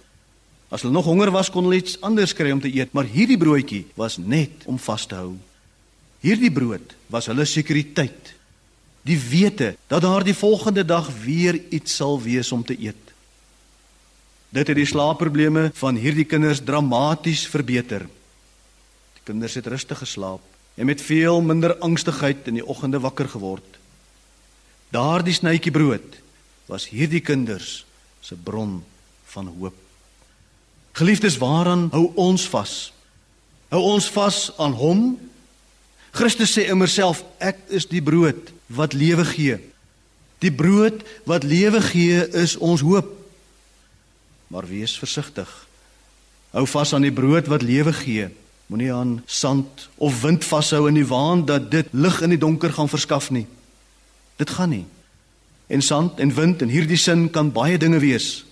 As 0.69 0.81
hulle 0.81 0.93
nog 0.93 1.05
honger 1.05 1.31
was, 1.31 1.49
kon 1.49 1.63
hulle 1.63 1.75
iets 1.75 2.01
anders 2.01 2.33
kry 2.33 2.51
om 2.51 2.61
te 2.61 2.75
eet, 2.75 2.93
maar 2.93 3.05
hierdie 3.05 3.37
broodjie 3.37 3.85
was 3.95 4.17
net 4.17 4.51
om 4.65 4.79
vas 4.79 5.05
te 5.05 5.15
hou. 5.15 5.37
Hierdie 6.19 6.51
brood 6.51 6.95
was 7.07 7.25
hulle 7.25 7.45
sekuriteit 7.45 8.38
die 9.09 9.17
wete 9.17 9.73
dat 9.89 10.05
daar 10.05 10.23
die 10.23 10.37
volgende 10.37 10.85
dag 10.85 11.09
weer 11.23 11.57
iets 11.73 11.95
sal 11.97 12.19
wees 12.21 12.51
om 12.51 12.63
te 12.63 12.77
eet. 12.77 13.13
Dit 14.49 14.69
het 14.69 14.77
die 14.77 14.89
slaapprobleme 14.89 15.69
van 15.77 15.97
hierdie 15.97 16.25
kinders 16.25 16.61
dramaties 16.65 17.45
verbeter. 17.49 18.05
Die 19.17 19.25
kinders 19.25 19.57
het 19.57 19.67
rustig 19.69 20.01
geslaap 20.01 20.45
en 20.79 20.85
met 20.85 21.01
veel 21.01 21.41
minder 21.41 21.75
angstigheid 21.85 22.47
in 22.47 22.59
die 22.61 22.65
oggende 22.65 23.01
wakker 23.01 23.29
geword. 23.29 23.77
Daardie 24.93 25.35
snytjie 25.37 25.73
brood 25.73 26.17
was 26.69 26.87
hierdie 26.89 27.21
kinders 27.21 27.83
se 28.21 28.35
bron 28.35 28.79
van 29.33 29.49
hoop. 29.59 29.75
Geliefdes, 30.97 31.37
waaraan 31.37 31.89
hou 31.93 32.09
ons 32.17 32.45
vas? 32.49 32.73
Hou 33.69 33.81
ons 33.93 34.09
vas 34.13 34.39
aan 34.57 34.73
hom? 34.73 35.03
Christus 36.11 36.55
sê 36.57 36.65
immer 36.73 36.89
self, 36.89 37.21
ek 37.37 37.61
is 37.69 37.85
die 37.89 38.01
brood 38.01 38.49
wat 38.69 38.93
lewe 38.93 39.25
gee. 39.25 39.57
Die 40.39 40.51
brood 40.53 41.01
wat 41.27 41.43
lewe 41.43 41.81
gee 41.81 42.21
is 42.37 42.55
ons 42.57 42.81
hoop. 42.85 43.09
Maar 44.47 44.67
wees 44.69 44.95
versigtig. 44.97 45.49
Hou 46.53 46.65
vas 46.67 46.93
aan 46.93 47.05
die 47.05 47.13
brood 47.13 47.49
wat 47.51 47.65
lewe 47.65 47.93
gee. 47.93 48.29
Moenie 48.69 48.93
aan 48.93 49.19
sand 49.25 49.89
of 49.97 50.21
wind 50.21 50.45
vashou 50.45 50.87
in 50.87 50.97
die 50.97 51.07
waan 51.09 51.45
dat 51.45 51.71
dit 51.71 51.89
lig 51.91 52.21
in 52.21 52.33
die 52.33 52.41
donker 52.41 52.73
gaan 52.73 52.89
verskaf 52.89 53.29
nie. 53.33 53.47
Dit 54.37 54.49
gaan 54.49 54.69
nie. 54.69 54.85
En 55.67 55.81
sand 55.81 56.19
en 56.19 56.33
wind 56.33 56.61
in 56.61 56.69
hierdie 56.69 56.97
sin 56.97 57.27
kan 57.29 57.51
baie 57.53 57.77
dinge 57.77 57.99
wees. 57.99 58.45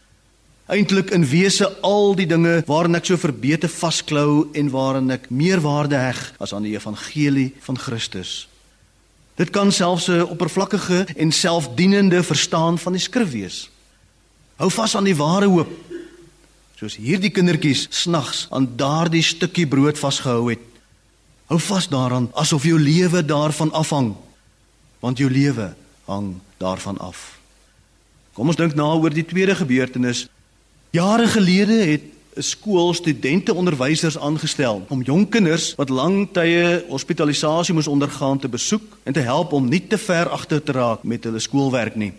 Eintlik 0.68 1.14
in 1.16 1.24
wese 1.26 1.70
al 1.86 2.16
die 2.18 2.28
dinge 2.28 2.60
waaraan 2.68 3.00
ek 3.00 3.08
so 3.08 3.18
verbeete 3.22 3.70
vasklou 3.72 4.50
en 4.58 4.70
waaraan 4.74 5.14
ek 5.16 5.30
meer 5.30 5.62
waarde 5.64 5.96
heg 6.02 6.20
as 6.44 6.54
aan 6.54 6.68
die 6.68 6.76
evangelie 6.76 7.54
van 7.64 7.80
Christus. 7.80 8.50
Dit 9.38 9.50
kan 9.54 9.72
selfs 9.72 10.08
'n 10.08 10.22
oppervlakkige 10.22 11.08
en 11.16 11.32
selfdienende 11.32 12.24
verstaan 12.24 12.78
van 12.78 12.92
die 12.92 13.02
skrif 13.02 13.32
wees. 13.32 13.70
Hou 14.56 14.72
vas 14.72 14.96
aan 14.96 15.04
die 15.04 15.16
ware 15.16 15.46
hoop. 15.46 15.70
Soos 16.76 16.96
hierdie 16.96 17.30
kindertjies 17.30 17.88
snags 17.90 18.48
aan 18.50 18.76
daardie 18.76 19.22
stukkie 19.22 19.68
brood 19.68 20.00
vasgehou 20.00 20.50
het. 20.50 20.60
Hou 21.46 21.60
vas 21.60 21.88
daaraan 21.90 22.32
asof 22.34 22.64
jou 22.64 22.80
lewe 22.80 23.26
daarvan 23.26 23.72
afhang. 23.72 24.16
Want 25.00 25.18
jou 25.18 25.32
lewe 25.32 25.76
hang 26.06 26.36
daarvan 26.58 26.98
af. 26.98 27.40
Kom 28.34 28.48
ons 28.48 28.56
dink 28.56 28.76
na 28.76 28.84
oor 28.84 29.14
die 29.14 29.26
tweede 29.26 29.56
gebeurtenis. 29.56 30.28
Jare 30.90 31.28
gelede 31.28 31.86
het 31.86 32.02
skool 32.40 32.94
studente 32.94 33.54
onderwysers 33.54 34.18
aangestel 34.18 34.86
om 34.90 35.02
jong 35.02 35.30
kinders 35.30 35.74
wat 35.78 35.90
lang 35.90 36.28
tye 36.32 36.84
hospitalisasie 36.90 37.74
moes 37.74 37.88
ondergaan 37.88 38.40
te 38.40 38.50
besoek 38.50 38.98
en 39.04 39.14
te 39.14 39.24
help 39.26 39.52
om 39.54 39.70
nie 39.70 39.82
te 39.88 39.98
ver 39.98 40.30
agter 40.30 40.64
te 40.64 40.72
raak 40.72 41.04
met 41.04 41.24
hulle 41.24 41.40
skoolwerk 41.40 41.96
nie. 41.96 42.14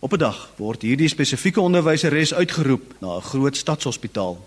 Op 0.00 0.12
'n 0.12 0.18
dag 0.18 0.50
word 0.56 0.82
hierdie 0.82 1.08
spesifieke 1.08 1.60
onderwyseres 1.60 2.34
uitgeroep 2.34 2.94
na 3.00 3.16
'n 3.16 3.22
groot 3.22 3.56
stadshospitaal. 3.56 4.38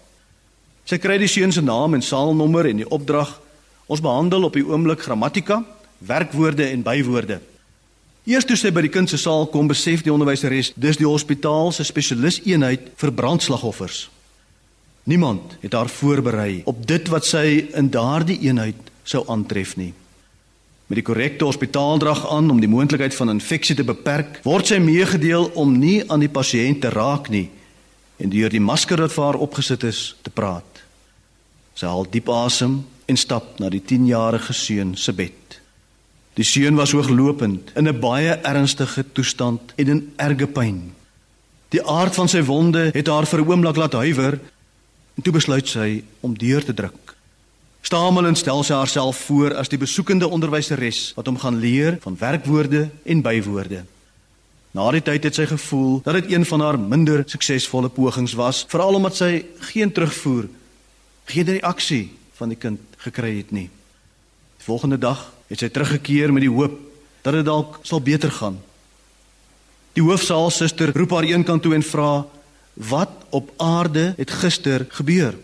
Sy 0.83 0.97
kry 0.97 1.17
die 1.17 1.27
seun 1.27 1.51
se 1.51 1.61
naam 1.61 1.93
en 1.93 2.01
saalnommer 2.01 2.65
en 2.65 2.77
die 2.77 2.89
opdrag: 2.89 3.39
"Ons 3.85 4.01
behandel 4.01 4.43
op 4.43 4.53
die 4.53 4.65
oomblik 4.65 5.01
grammatika, 5.01 5.63
werkwoorde 5.97 6.63
en 6.63 6.83
bywoorde." 6.83 7.39
Eers 8.23 8.45
toe 8.45 8.55
sy 8.55 8.69
by 8.71 8.81
die 8.81 8.89
kind 8.91 9.09
se 9.09 9.17
saal 9.17 9.47
kom, 9.51 9.67
besef 9.67 10.01
die 10.01 10.11
onderwyseres 10.13 10.69
dis 10.79 10.97
die 10.97 11.07
hospitaal 11.07 11.73
se 11.75 11.83
spesialiseenheid 11.83 12.93
vir 12.95 13.11
brandslagoffers. 13.11 14.09
Niemand 15.03 15.57
het 15.59 15.73
haar 15.73 15.89
voorberei 15.89 16.61
op 16.65 16.87
dit 16.87 17.07
wat 17.11 17.25
sy 17.27 17.67
in 17.75 17.89
daardie 17.91 18.39
eenheid 18.47 18.91
sou 19.03 19.25
aantref 19.27 19.75
nie. 19.75 19.91
Met 20.87 20.99
die 20.99 21.05
korrekte 21.05 21.45
hospitaaldrag 21.45 22.23
aan 22.31 22.49
om 22.51 22.59
die 22.59 22.71
moontlikheid 22.71 23.15
van 23.15 23.33
infeksie 23.33 23.75
te 23.75 23.83
beperk, 23.83 24.39
word 24.47 24.71
sy 24.71 24.79
meegedeel 24.79 25.49
om 25.59 25.75
nie 25.79 26.03
aan 26.11 26.23
die 26.23 26.31
pasiënt 26.31 26.83
te 26.83 26.91
raak 26.93 27.27
nie 27.33 27.49
en 28.23 28.31
deur 28.31 28.51
die 28.53 28.63
masker 28.63 29.01
wat 29.01 29.11
vir 29.11 29.25
haar 29.25 29.39
opgesit 29.43 29.83
is 29.89 30.01
te 30.23 30.31
praat. 30.31 30.83
Sy 31.75 31.89
haal 31.89 32.07
diep 32.07 32.29
asem 32.31 32.83
en 33.09 33.19
stap 33.19 33.57
na 33.59 33.71
die 33.73 33.81
10-jarige 33.83 34.53
seun 34.55 34.93
se 34.95 35.11
bed. 35.17 35.59
Die 36.37 36.47
seun 36.47 36.77
was 36.79 36.93
hooglopend 36.95 37.73
in 37.75 37.87
'n 37.87 37.99
baie 37.99 38.39
ernstige 38.41 39.03
toestand 39.11 39.73
en 39.75 39.87
in 39.87 40.13
erge 40.15 40.47
pyn. 40.47 40.93
Die 41.69 41.83
aard 41.83 42.15
van 42.15 42.29
sy 42.29 42.41
wonde 42.41 42.91
het 42.93 43.07
haar 43.07 43.25
vir 43.25 43.39
'n 43.41 43.49
oomblik 43.49 43.75
laat 43.75 43.93
huiwer 43.93 44.39
En 45.15 45.23
toe 45.23 45.33
besluit 45.33 45.67
sy 45.67 46.03
om 46.25 46.37
deur 46.37 46.63
te 46.65 46.73
druk. 46.73 47.15
Stamelend 47.83 48.39
stel 48.39 48.63
sy 48.63 48.73
haarself 48.73 49.25
voor 49.27 49.57
as 49.59 49.69
die 49.69 49.77
besoekende 49.77 50.27
onderwyseres 50.31 51.11
wat 51.17 51.27
hom 51.27 51.37
gaan 51.41 51.59
leer 51.59 51.97
van 52.05 52.15
werkwoorde 52.19 52.87
en 53.03 53.21
bywoorde. 53.21 53.83
Na 54.73 54.87
die 54.95 55.03
tyd 55.05 55.27
het 55.27 55.37
sy 55.37 55.45
gevoel 55.51 55.99
dat 56.05 56.15
dit 56.17 56.31
een 56.31 56.45
van 56.49 56.63
haar 56.63 56.79
minder 56.79 57.21
suksesvolle 57.29 57.91
pogings 57.93 58.33
was, 58.39 58.63
veral 58.71 58.97
omdat 58.97 59.19
sy 59.19 59.43
geen 59.69 59.91
terugvoer, 59.91 60.47
geen 61.29 61.51
reaksie 61.59 62.07
van 62.39 62.49
die 62.49 62.57
kind 62.57 62.79
gekry 63.03 63.35
het 63.37 63.51
nie. 63.51 63.67
Die 64.57 64.65
volgende 64.65 64.97
dag 64.97 65.27
het 65.51 65.61
sy 65.61 65.69
teruggekeer 65.69 66.33
met 66.33 66.47
die 66.47 66.53
hoop 66.55 66.79
dat 67.21 67.35
dit 67.37 67.45
dalk 67.45 67.81
sal 67.85 68.01
beter 68.01 68.31
gaan. 68.31 68.57
Die 69.93 70.03
hoofsaalsuster 70.03 70.95
roep 70.95 71.13
haar 71.13 71.27
eenkant 71.29 71.61
toe 71.61 71.75
en 71.75 71.85
vra: 71.85 72.23
Wat 72.73 73.11
op 73.29 73.51
aarde 73.57 74.13
het 74.17 74.31
gister 74.31 74.85
gebeur? 74.89 75.35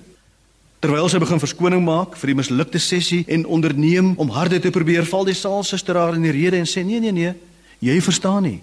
Terwyl 0.80 1.10
sy 1.12 1.20
begin 1.20 1.42
verskoning 1.42 1.84
maak 1.84 2.16
vir 2.18 2.32
die 2.32 2.38
mislukte 2.40 2.80
sessie 2.80 3.26
en 3.28 3.46
onderneem 3.46 4.14
om 4.18 4.32
harde 4.32 4.62
te 4.64 4.72
probeer, 4.72 5.06
val 5.06 5.28
die 5.28 5.36
saalsuster 5.36 5.98
haar 6.00 6.16
in 6.16 6.24
die 6.24 6.32
rede 6.32 6.58
en 6.58 6.70
sê: 6.70 6.86
"Nee, 6.86 7.00
nee, 7.00 7.12
nee. 7.12 7.34
Jy 7.80 8.02
verstaan 8.02 8.44
nie. 8.44 8.60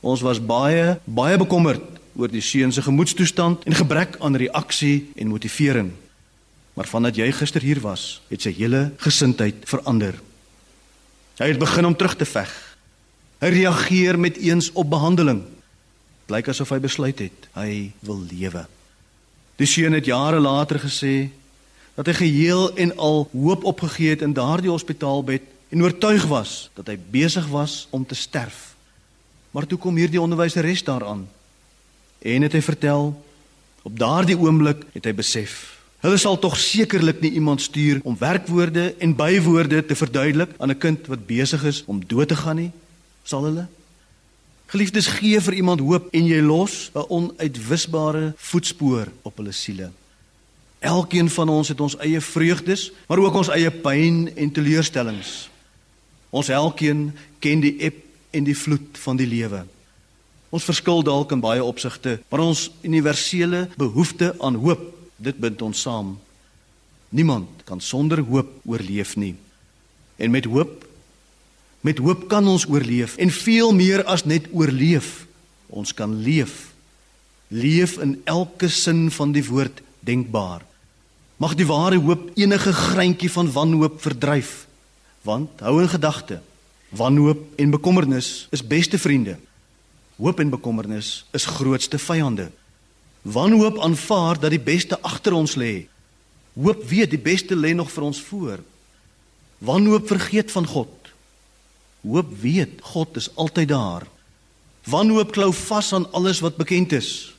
Ons 0.00 0.20
was 0.20 0.40
baie, 0.40 0.98
baie 1.04 1.36
bekommerd 1.40 1.82
oor 2.16 2.28
die 2.28 2.42
seun 2.44 2.72
se 2.72 2.82
gemoedstoestand 2.84 3.64
en 3.64 3.74
gebrek 3.74 4.18
aan 4.20 4.36
reaksie 4.36 5.10
en 5.16 5.32
motivering. 5.32 5.92
Maar 6.74 6.90
vandat 6.90 7.16
jy 7.16 7.30
gister 7.32 7.62
hier 7.62 7.80
was, 7.80 8.20
het 8.28 8.42
sy 8.42 8.52
hele 8.52 8.92
gesindheid 9.02 9.64
verander. 9.64 10.18
Hy 11.38 11.48
het 11.50 11.58
begin 11.58 11.86
om 11.86 11.96
terug 11.96 12.16
te 12.18 12.28
veg. 12.28 12.50
Hy 13.40 13.50
reageer 13.54 14.18
met 14.18 14.36
eens 14.36 14.70
op 14.72 14.90
behandeling 14.90 15.42
blyk 16.26 16.48
asof 16.48 16.72
hy 16.74 16.80
besluit 16.84 17.18
het 17.18 17.48
hy 17.54 17.92
wil 18.00 18.20
lewe. 18.30 18.64
Die 19.56 19.68
seun 19.70 19.94
het 19.94 20.08
jare 20.08 20.40
later 20.40 20.80
gesê 20.82 21.30
dat 21.94 22.08
hy 22.10 22.14
geheel 22.18 22.72
en 22.74 22.96
al 22.96 23.28
hoop 23.32 23.64
opgegee 23.64 24.16
het 24.16 24.24
in 24.26 24.34
daardie 24.34 24.72
hospitaalbed 24.72 25.42
en 25.70 25.82
oortuig 25.82 26.26
was 26.30 26.70
dat 26.74 26.90
hy 26.90 26.98
besig 26.98 27.46
was 27.52 27.86
om 27.90 28.06
te 28.06 28.14
sterf. 28.18 28.74
Maar 29.54 29.66
toe 29.66 29.78
kom 29.78 29.96
hierdie 29.96 30.20
onderwyseres 30.20 30.82
daaraan 30.82 31.28
en 32.24 32.42
het 32.42 32.52
hy 32.56 32.62
vertel 32.64 33.12
op 33.84 33.98
daardie 33.98 34.38
oomblik 34.40 34.82
het 34.96 35.06
hy 35.06 35.12
besef 35.14 35.74
hulle 36.04 36.20
sal 36.20 36.36
tog 36.40 36.56
sekerlik 36.60 37.22
nie 37.24 37.32
iemand 37.38 37.62
stuur 37.64 38.02
om 38.04 38.16
werkwoorde 38.20 38.90
en 39.00 39.14
bywoorde 39.16 39.80
te 39.88 39.96
verduidelik 39.96 40.52
aan 40.58 40.70
'n 40.72 40.78
kind 40.78 41.06
wat 41.06 41.26
besig 41.26 41.64
is 41.64 41.82
om 41.86 42.04
dood 42.06 42.28
te 42.28 42.36
gaan 42.36 42.56
nie 42.56 42.72
sal 43.24 43.44
hulle 43.44 43.66
Geliefdes, 44.74 45.06
gee 45.06 45.38
vir 45.38 45.54
iemand 45.54 45.78
hoop 45.86 46.08
en 46.10 46.24
jy 46.26 46.40
los 46.42 46.90
'n 46.90 47.06
onuitwisbare 47.08 48.34
voetspoor 48.36 49.06
op 49.22 49.36
hulle 49.36 49.52
siele. 49.52 49.92
Elkeen 50.80 51.30
van 51.30 51.48
ons 51.48 51.68
het 51.68 51.80
ons 51.80 51.96
eie 51.96 52.20
vreugdes, 52.20 52.90
maar 53.06 53.18
ook 53.18 53.34
ons 53.34 53.48
eie 53.48 53.70
pyn 53.70 54.34
en 54.36 54.50
teleurstellings. 54.50 55.48
Ons 56.30 56.48
elkeen 56.48 57.12
ken 57.38 57.60
die 57.60 57.78
eb 57.78 57.94
en 58.30 58.44
die 58.44 58.56
vloed 58.56 58.98
van 58.98 59.16
die 59.16 59.26
lewe. 59.26 59.64
Ons 60.50 60.64
verskil 60.64 61.02
dalk 61.02 61.32
in 61.32 61.40
baie 61.40 61.64
opsigte, 61.64 62.18
maar 62.28 62.40
ons 62.40 62.70
universele 62.82 63.68
behoefte 63.76 64.34
aan 64.40 64.54
hoop, 64.54 64.98
dit 65.16 65.38
bind 65.38 65.62
ons 65.62 65.80
saam. 65.80 66.18
Niemand 67.08 67.48
kan 67.64 67.80
sonder 67.80 68.20
hoop 68.20 68.50
oorleef 68.66 69.16
nie. 69.16 69.36
En 70.16 70.30
met 70.30 70.44
hoop 70.44 70.84
Met 71.84 72.00
hoop 72.00 72.28
kan 72.32 72.46
ons 72.48 72.64
oorleef 72.64 73.18
en 73.20 73.30
veel 73.30 73.74
meer 73.76 74.04
as 74.08 74.24
net 74.24 74.46
oorleef. 74.56 75.26
Ons 75.68 75.92
kan 75.92 76.14
leef. 76.16 76.70
Leef 77.52 77.98
in 78.00 78.16
elke 78.24 78.70
sin 78.72 79.10
van 79.12 79.34
die 79.36 79.44
woord 79.44 79.82
denkbaar. 80.00 80.64
Mag 81.36 81.52
die 81.58 81.66
ware 81.68 81.98
hoop 82.00 82.30
enige 82.40 82.72
greintjie 82.72 83.28
van 83.36 83.52
wanhoop 83.52 84.00
verdryf. 84.00 84.64
Want 85.28 85.60
hou 85.60 85.76
in 85.82 85.92
gedagte, 85.92 86.40
wanhoop 86.88 87.60
en 87.60 87.76
bekommernis 87.76 88.46
is 88.54 88.64
beste 88.64 88.98
vriende. 88.98 89.36
Hoop 90.16 90.40
en 90.40 90.56
bekommernis 90.56 91.24
is 91.36 91.48
grootste 91.58 92.00
vyande. 92.00 92.48
Wanhoop 93.28 93.82
aanvaar 93.84 94.40
dat 94.40 94.56
die 94.56 94.62
beste 94.72 94.96
agter 95.04 95.36
ons 95.36 95.58
lê. 95.60 95.84
Hoop 96.56 96.80
weet 96.88 97.12
die 97.12 97.20
beste 97.20 97.56
lê 97.56 97.76
nog 97.76 97.92
vir 97.92 98.08
ons 98.08 98.24
voor. 98.24 98.64
Wanhoop 99.60 100.08
vergeet 100.08 100.52
van 100.54 100.66
God. 100.66 101.03
Hoop 102.04 102.32
weet 102.40 102.82
God 102.92 103.16
is 103.16 103.30
altyd 103.34 103.68
daar. 103.68 104.04
Wanhoop 104.84 105.32
klou 105.32 105.52
vas 105.52 105.92
aan 105.96 106.04
alles 106.12 106.42
wat 106.44 106.56
bekend 106.60 106.92
is. 106.92 107.32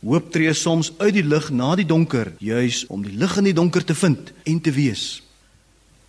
Hoop 0.00 0.32
tree 0.32 0.52
soms 0.56 0.90
uit 0.98 1.12
die 1.14 1.24
lig 1.24 1.50
na 1.52 1.74
die 1.76 1.86
donker, 1.86 2.32
juis 2.42 2.86
om 2.90 3.04
die 3.04 3.12
lig 3.14 3.36
in 3.38 3.50
die 3.50 3.54
donker 3.54 3.84
te 3.84 3.94
vind 3.94 4.32
en 4.48 4.60
te 4.60 4.72
wees. 4.72 5.20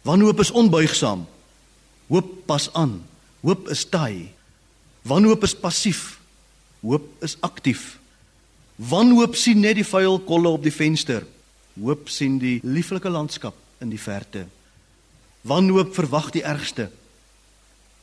Wanhoop 0.08 0.40
is 0.40 0.52
onbuigsaam. 0.52 1.28
Hoop 2.08 2.32
pas 2.48 2.70
aan. 2.74 3.02
Hoop 3.44 3.68
is 3.70 3.84
taai. 3.86 4.32
Wanhoop 5.04 5.44
is 5.44 5.56
passief. 5.56 6.18
Hoop 6.82 7.06
is 7.24 7.36
aktief. 7.44 8.00
Wanhoop 8.76 9.36
sien 9.36 9.60
net 9.60 9.78
die 9.78 9.88
vuil 9.88 10.20
kolle 10.26 10.50
op 10.56 10.64
die 10.64 10.74
venster. 10.74 11.28
Hoop 11.80 12.10
sien 12.10 12.40
die 12.40 12.60
lieflike 12.64 13.12
landskap 13.12 13.56
in 13.84 13.92
die 13.92 14.02
verte. 14.02 14.48
Wanhoop 15.44 15.94
verwag 15.96 16.32
die 16.32 16.44
ergste. 16.44 16.90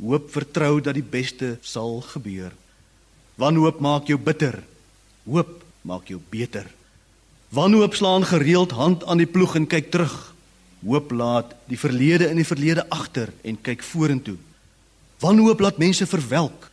Hoop 0.00 0.30
vertrou 0.32 0.80
dat 0.80 0.96
die 0.96 1.04
beste 1.04 1.58
sal 1.60 2.00
gebeur. 2.00 2.52
Wanhoop 3.36 3.80
maak 3.80 4.08
jou 4.08 4.18
bitter. 4.18 4.62
Hoop 5.28 5.60
maak 5.84 6.08
jou 6.08 6.20
beter. 6.32 6.66
Wanhoop 7.52 7.94
slaan 7.94 8.24
gereeld 8.24 8.72
hand 8.72 9.04
aan 9.04 9.20
die 9.20 9.28
ploeg 9.28 9.56
en 9.60 9.66
kyk 9.68 9.90
terug. 9.92 10.14
Hoop 10.80 11.12
laat 11.12 11.52
die 11.68 11.78
verlede 11.78 12.30
in 12.30 12.40
die 12.40 12.48
verlede 12.48 12.86
agter 12.88 13.32
en 13.44 13.60
kyk 13.60 13.84
vorentoe. 13.84 14.38
Wanhoop 15.20 15.60
laat 15.60 15.78
mense 15.78 16.06
verwelk. 16.08 16.70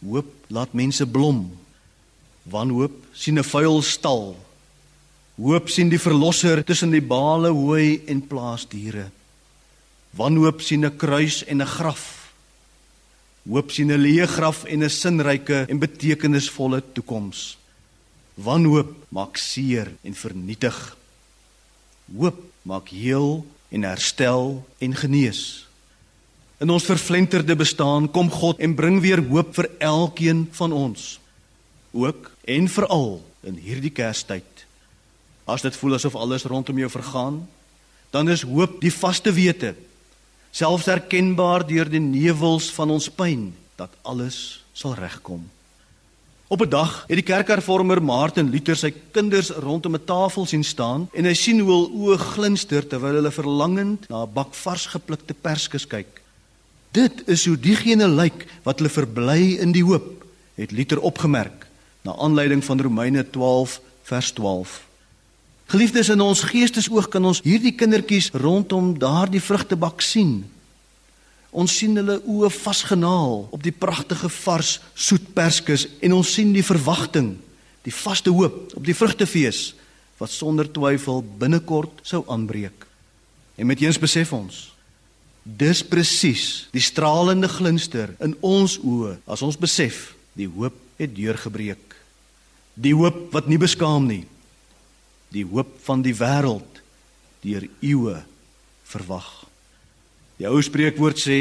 Hoop 0.00 0.32
laat 0.48 0.72
mense 0.72 1.04
blom. 1.06 1.50
Wanhoop 2.48 2.96
sien 3.12 3.38
'n 3.38 3.44
vuil 3.44 3.82
stal. 3.82 4.36
Hoop 5.36 5.68
sien 5.68 5.88
die 5.88 5.98
verlosser 5.98 6.64
tussen 6.64 6.90
die 6.90 7.02
bale 7.02 7.50
hooi 7.50 8.02
en 8.06 8.26
plaasdiere. 8.26 9.10
Wanhoop 10.16 10.60
sien 10.60 10.84
'n 10.84 10.96
kruis 10.96 11.44
en 11.44 11.60
'n 11.60 11.66
graf. 11.66 12.23
Hoop 13.44 13.70
sien 13.70 13.92
'n 13.92 14.00
leë 14.00 14.26
graf 14.26 14.64
en 14.64 14.82
'n 14.82 14.90
sinryke 14.90 15.66
en 15.68 15.78
betekenisvolle 15.78 16.82
toekoms. 16.92 17.58
Wanhoop 18.34 18.96
maak 19.08 19.36
seer 19.36 19.92
en 20.02 20.14
vernietig. 20.14 20.96
Hoop 22.16 22.40
maak 22.62 22.88
heel 22.88 23.46
en 23.68 23.82
herstel 23.82 24.64
en 24.78 24.94
genees. 24.94 25.66
In 26.58 26.70
ons 26.70 26.84
vervlenterde 26.84 27.56
bestaan 27.56 28.10
kom 28.10 28.30
God 28.30 28.58
en 28.58 28.74
bring 28.74 29.00
weer 29.00 29.22
hoop 29.28 29.54
vir 29.54 29.70
elkeen 29.78 30.48
van 30.52 30.72
ons. 30.72 31.20
Ook 31.92 32.30
en 32.44 32.68
veral 32.68 33.22
in 33.42 33.54
hierdie 33.54 33.90
Kerstyd. 33.90 34.64
As 35.44 35.62
dit 35.62 35.76
voel 35.76 35.94
asof 35.94 36.14
alles 36.16 36.44
rondom 36.48 36.78
jou 36.78 36.90
vergaan, 36.90 37.48
dan 38.10 38.28
is 38.28 38.42
hoop 38.42 38.80
die 38.80 38.92
vaste 38.92 39.32
wete 39.32 39.74
selfs 40.54 40.86
erkenbaar 40.86 41.64
deur 41.66 41.88
die 41.90 42.02
nevels 42.02 42.68
van 42.76 42.92
ons 42.94 43.08
pyn 43.10 43.48
dat 43.78 43.90
alles 44.06 44.62
sal 44.76 44.94
regkom. 44.94 45.42
Op 46.46 46.60
'n 46.62 46.68
dag 46.68 47.04
het 47.08 47.16
die 47.18 47.26
kerkhervormer 47.26 48.02
Martin 48.02 48.50
Luther 48.50 48.76
sy 48.76 48.92
kinders 49.10 49.50
rondom 49.50 49.94
'n 49.94 50.04
tafel 50.04 50.46
sien 50.46 50.64
staan 50.64 51.08
en 51.12 51.24
hy 51.24 51.34
sien 51.34 51.58
hoe 51.58 51.70
hul 51.70 51.90
oë 51.90 52.18
glinster 52.18 52.86
terwyl 52.86 53.14
hulle 53.14 53.30
verlangend 53.30 54.08
na 54.08 54.22
'n 54.22 54.32
bak 54.32 54.54
vars 54.54 54.86
geplukte 54.86 55.34
perskes 55.34 55.86
kyk. 55.86 56.22
Dit 56.92 57.22
is 57.26 57.46
hoe 57.46 57.56
diegene 57.56 58.08
lyk 58.08 58.46
wat 58.62 58.78
hulle 58.78 58.90
verbly 58.90 59.58
in 59.58 59.72
die 59.72 59.82
hoop, 59.82 60.24
het 60.54 60.70
Luther 60.70 61.00
opgemerk 61.00 61.66
na 62.02 62.14
aanleiding 62.14 62.64
van 62.64 62.80
Romeine 62.80 63.30
12 63.30 63.80
vers 64.02 64.30
12. 64.32 64.83
Geliefdes 65.72 66.10
in 66.12 66.20
ons 66.20 66.42
geestesoog 66.44 67.08
kan 67.12 67.24
ons 67.24 67.40
hierdie 67.44 67.72
kindertjies 67.76 68.30
rondom 68.36 68.92
daardie 69.00 69.42
vrugtebak 69.42 70.04
sien. 70.04 70.42
Ons 71.54 71.76
sien 71.78 71.94
hulle 71.96 72.18
oë 72.20 72.50
vasgenaal 72.52 73.46
op 73.54 73.62
die 73.62 73.72
pragtige 73.72 74.28
vars 74.42 74.76
soetperskes 74.94 75.86
en 76.04 76.16
ons 76.16 76.34
sien 76.36 76.52
die 76.52 76.66
verwagting, 76.66 77.36
die 77.86 77.94
vaste 77.94 78.32
hoop 78.34 78.74
op 78.76 78.84
die 78.84 78.96
vrugtefees 78.96 79.72
wat 80.20 80.30
sonder 80.30 80.68
twyfel 80.70 81.22
binnekort 81.40 82.04
sou 82.06 82.24
aanbreek. 82.30 82.86
En 83.56 83.70
met 83.70 83.80
eens 83.82 84.00
besef 84.00 84.32
ons 84.34 84.70
dis 85.44 85.82
presies 85.84 86.44
die 86.72 86.80
stralende 86.80 87.50
glinster 87.52 88.14
in 88.24 88.32
ons 88.40 88.78
oë 88.80 89.18
as 89.28 89.42
ons 89.44 89.58
besef 89.60 90.14
die 90.32 90.48
hoop 90.48 90.76
het 90.96 91.12
deurgebreek. 91.12 91.92
Die 92.74 92.94
hoop 92.96 93.28
wat 93.34 93.50
nie 93.50 93.60
beskaam 93.60 94.08
nie. 94.08 94.24
Die 95.34 95.44
hoop 95.44 95.76
van 95.86 96.04
die 96.04 96.14
wêreld 96.14 96.80
deur 97.44 97.66
eeue 97.82 98.20
verwag. 98.88 99.28
Die 100.38 100.48
ou 100.48 100.60
spreekwoord 100.62 101.20
sê 101.20 101.38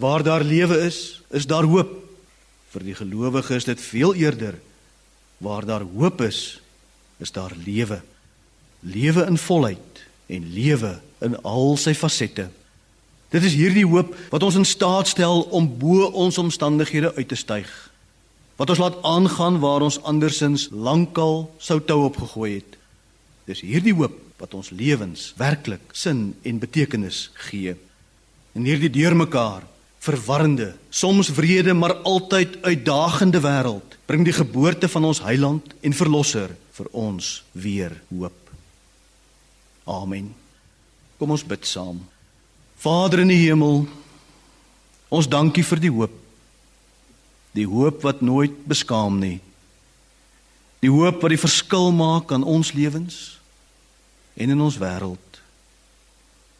waar 0.00 0.24
daar 0.26 0.42
lewe 0.46 0.78
is, 0.86 1.20
is 1.30 1.46
daar 1.46 1.66
hoop. 1.68 1.92
Vir 2.74 2.86
die 2.86 2.96
gelowige 2.98 3.54
is 3.58 3.66
dit 3.68 3.80
veel 3.80 4.14
eerder 4.24 4.58
waar 5.42 5.66
daar 5.66 5.84
hoop 5.84 6.22
is, 6.24 6.60
is 7.22 7.30
daar 7.34 7.52
lewe. 7.66 8.00
Lewe 8.80 9.26
in 9.26 9.38
volheid 9.38 10.04
en 10.26 10.52
lewe 10.54 10.96
in 11.24 11.36
al 11.42 11.76
sy 11.80 11.94
fasette. 11.94 12.48
Dit 13.34 13.42
is 13.46 13.56
hierdie 13.58 13.86
hoop 13.86 14.12
wat 14.30 14.42
ons 14.46 14.58
in 14.60 14.66
staat 14.68 15.10
stel 15.10 15.42
om 15.54 15.66
bo 15.78 16.06
ons 16.10 16.38
omstandighede 16.38 17.14
uit 17.16 17.28
te 17.28 17.38
styg. 17.38 17.70
Wat 18.56 18.70
ons 18.70 18.78
laat 18.78 19.00
aangaan 19.02 19.58
waar 19.62 19.82
ons 19.82 19.98
andersins 20.06 20.68
lankal 20.70 21.48
sou 21.58 21.80
tou 21.82 22.04
opgegooi 22.06 22.52
het. 22.60 22.76
Dis 23.48 23.60
hierdie 23.60 23.94
hoop 23.94 24.16
wat 24.40 24.54
ons 24.56 24.70
lewens 24.72 25.32
werklik 25.36 25.92
sin 25.92 26.32
en 26.42 26.60
betekenis 26.62 27.28
gee. 27.48 27.74
In 28.56 28.66
hierdie 28.68 28.92
deurmekaar 28.92 29.66
verwarrende, 30.04 30.74
soms 30.92 31.30
wrede 31.32 31.72
maar 31.74 31.96
altyd 32.04 32.58
uitdagende 32.64 33.40
wêreld, 33.40 33.96
bring 34.04 34.24
die 34.26 34.36
geboorte 34.36 34.88
van 34.88 35.06
ons 35.08 35.22
Heiland 35.24 35.72
en 35.80 35.96
Verlosser 35.96 36.52
vir 36.76 36.90
ons 36.92 37.38
weer 37.52 37.94
hoop. 38.10 38.36
Amen. 39.88 40.32
Kom 41.16 41.32
ons 41.32 41.44
bid 41.46 41.64
saam. 41.68 42.02
Vader 42.84 43.22
in 43.22 43.32
die 43.32 43.40
hemel, 43.46 43.84
ons 45.08 45.28
dankie 45.30 45.64
vir 45.64 45.80
die 45.80 45.92
hoop. 45.92 46.20
Die 47.56 47.66
hoop 47.70 48.02
wat 48.04 48.20
nooit 48.24 48.56
beskaam 48.68 49.20
nie. 49.22 49.38
Die 50.84 50.92
hoop 50.92 51.22
wat 51.24 51.32
die 51.32 51.40
verskil 51.40 51.94
maak 51.96 52.32
aan 52.34 52.44
ons 52.44 52.74
lewens 52.76 53.38
en 54.36 54.52
in 54.52 54.60
ons 54.60 54.76
wêreld. 54.76 55.40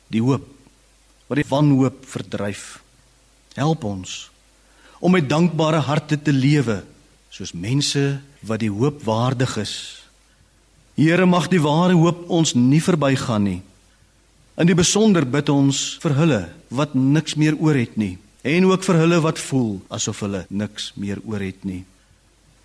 Die 0.09 0.23
hoop 0.25 0.47
wat 1.29 1.41
die 1.41 1.49
wanhoop 1.49 2.05
verdryf. 2.09 2.79
Help 3.59 3.85
ons 3.85 4.23
om 5.05 5.13
met 5.13 5.29
dankbare 5.29 5.83
harte 5.85 6.17
te 6.17 6.33
lewe 6.33 6.79
soos 7.35 7.53
mense 7.53 8.01
wat 8.47 8.63
die 8.63 8.73
hoop 8.73 9.03
waardig 9.05 9.59
is. 9.61 9.75
Here 10.97 11.27
mag 11.29 11.51
die 11.53 11.61
ware 11.61 11.97
hoop 11.99 12.25
ons 12.33 12.55
nie 12.57 12.81
verbygaan 12.81 13.45
nie. 13.45 13.61
In 14.57 14.71
die 14.71 14.79
besonder 14.79 15.27
bid 15.27 15.51
ons 15.53 15.99
vir 16.01 16.15
hulle 16.17 16.43
wat 16.73 16.95
niks 16.95 17.35
meer 17.37 17.59
oor 17.59 17.77
het 17.77 17.99
nie 18.01 18.15
en 18.45 18.69
ook 18.71 18.85
vir 18.87 19.01
hulle 19.03 19.19
wat 19.25 19.41
voel 19.41 19.81
asof 19.93 20.23
hulle 20.25 20.45
niks 20.49 20.93
meer 21.01 21.21
oor 21.27 21.43
het 21.45 21.65
nie. 21.69 21.83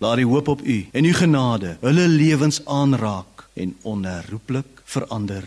Laat 0.00 0.16
die 0.16 0.26
hoop 0.26 0.48
op 0.48 0.62
U 0.64 0.76
en 0.92 1.04
U 1.04 1.12
genade 1.12 1.74
hulle 1.80 2.06
lewens 2.08 2.62
aanraak 2.64 3.44
en 3.52 3.76
onherroepelik 3.82 4.80
verander. 4.84 5.44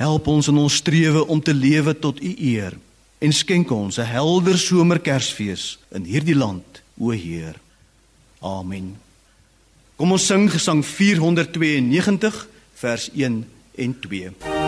Help 0.00 0.26
ons 0.26 0.48
in 0.48 0.56
ons 0.56 0.78
strewe 0.80 1.26
om 1.26 1.42
te 1.42 1.54
lewe 1.54 1.92
tot 1.98 2.22
U 2.22 2.32
eer 2.38 2.78
en 3.20 3.32
skenk 3.32 3.70
ons 3.70 3.98
'n 3.98 4.08
helder 4.08 4.58
somerkersfees 4.58 5.78
in 5.92 6.04
hierdie 6.04 6.34
land, 6.34 6.82
o 6.98 7.10
Heer. 7.10 7.60
Amen. 8.40 8.96
Kom 9.96 10.12
ons 10.12 10.26
sing 10.26 10.50
gesang 10.50 10.84
492 10.84 12.48
vers 12.74 13.10
1 13.14 13.44
en 13.74 14.00
2. 14.00 14.61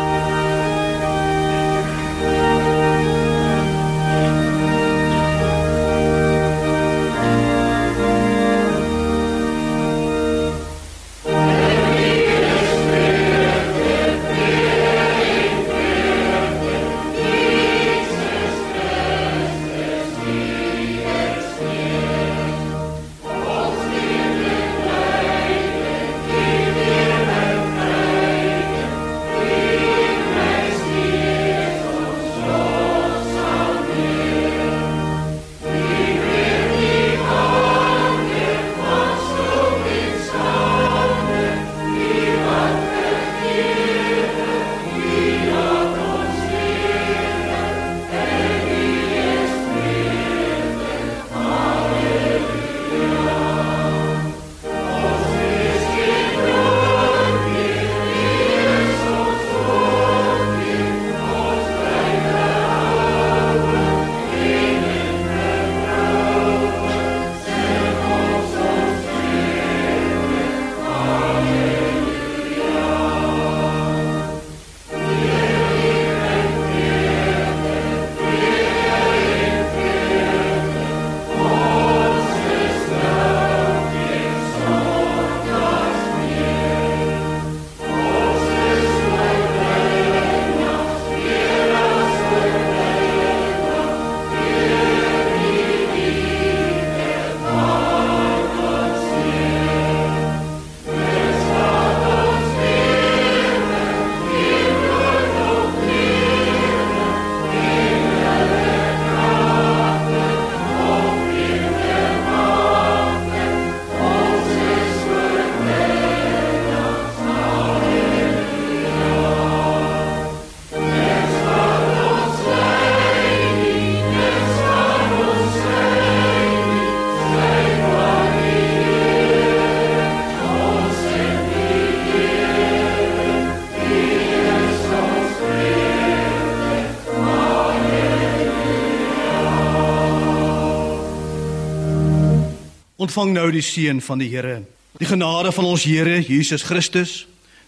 Ontvang 143.04 143.34
nou 143.36 143.50
die 143.52 143.60
seën 143.60 143.98
van 144.00 144.20
die 144.22 144.30
Here. 144.32 144.62
Die 144.96 145.08
genade 145.08 145.50
van 145.52 145.66
ons 145.68 145.82
Here 145.84 146.22
Jesus 146.22 146.62
Christus, 146.64 147.26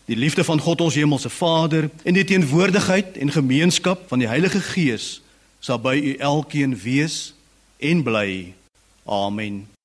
die 0.08 0.16
liefde 0.16 0.44
van 0.48 0.60
God 0.62 0.80
ons 0.80 0.96
hemelse 0.96 1.28
Vader 1.28 1.90
en 2.08 2.16
die 2.16 2.24
teenwoordigheid 2.24 3.18
en 3.20 3.34
gemeenskap 3.34 4.06
van 4.08 4.22
die 4.22 4.30
Heilige 4.30 4.62
Gees 4.64 5.18
sal 5.60 5.82
by 5.82 5.92
u 5.98 6.16
elkeen 6.24 6.72
wees 6.80 7.34
en 7.76 8.00
bly. 8.06 8.54
Amen. 9.04 9.75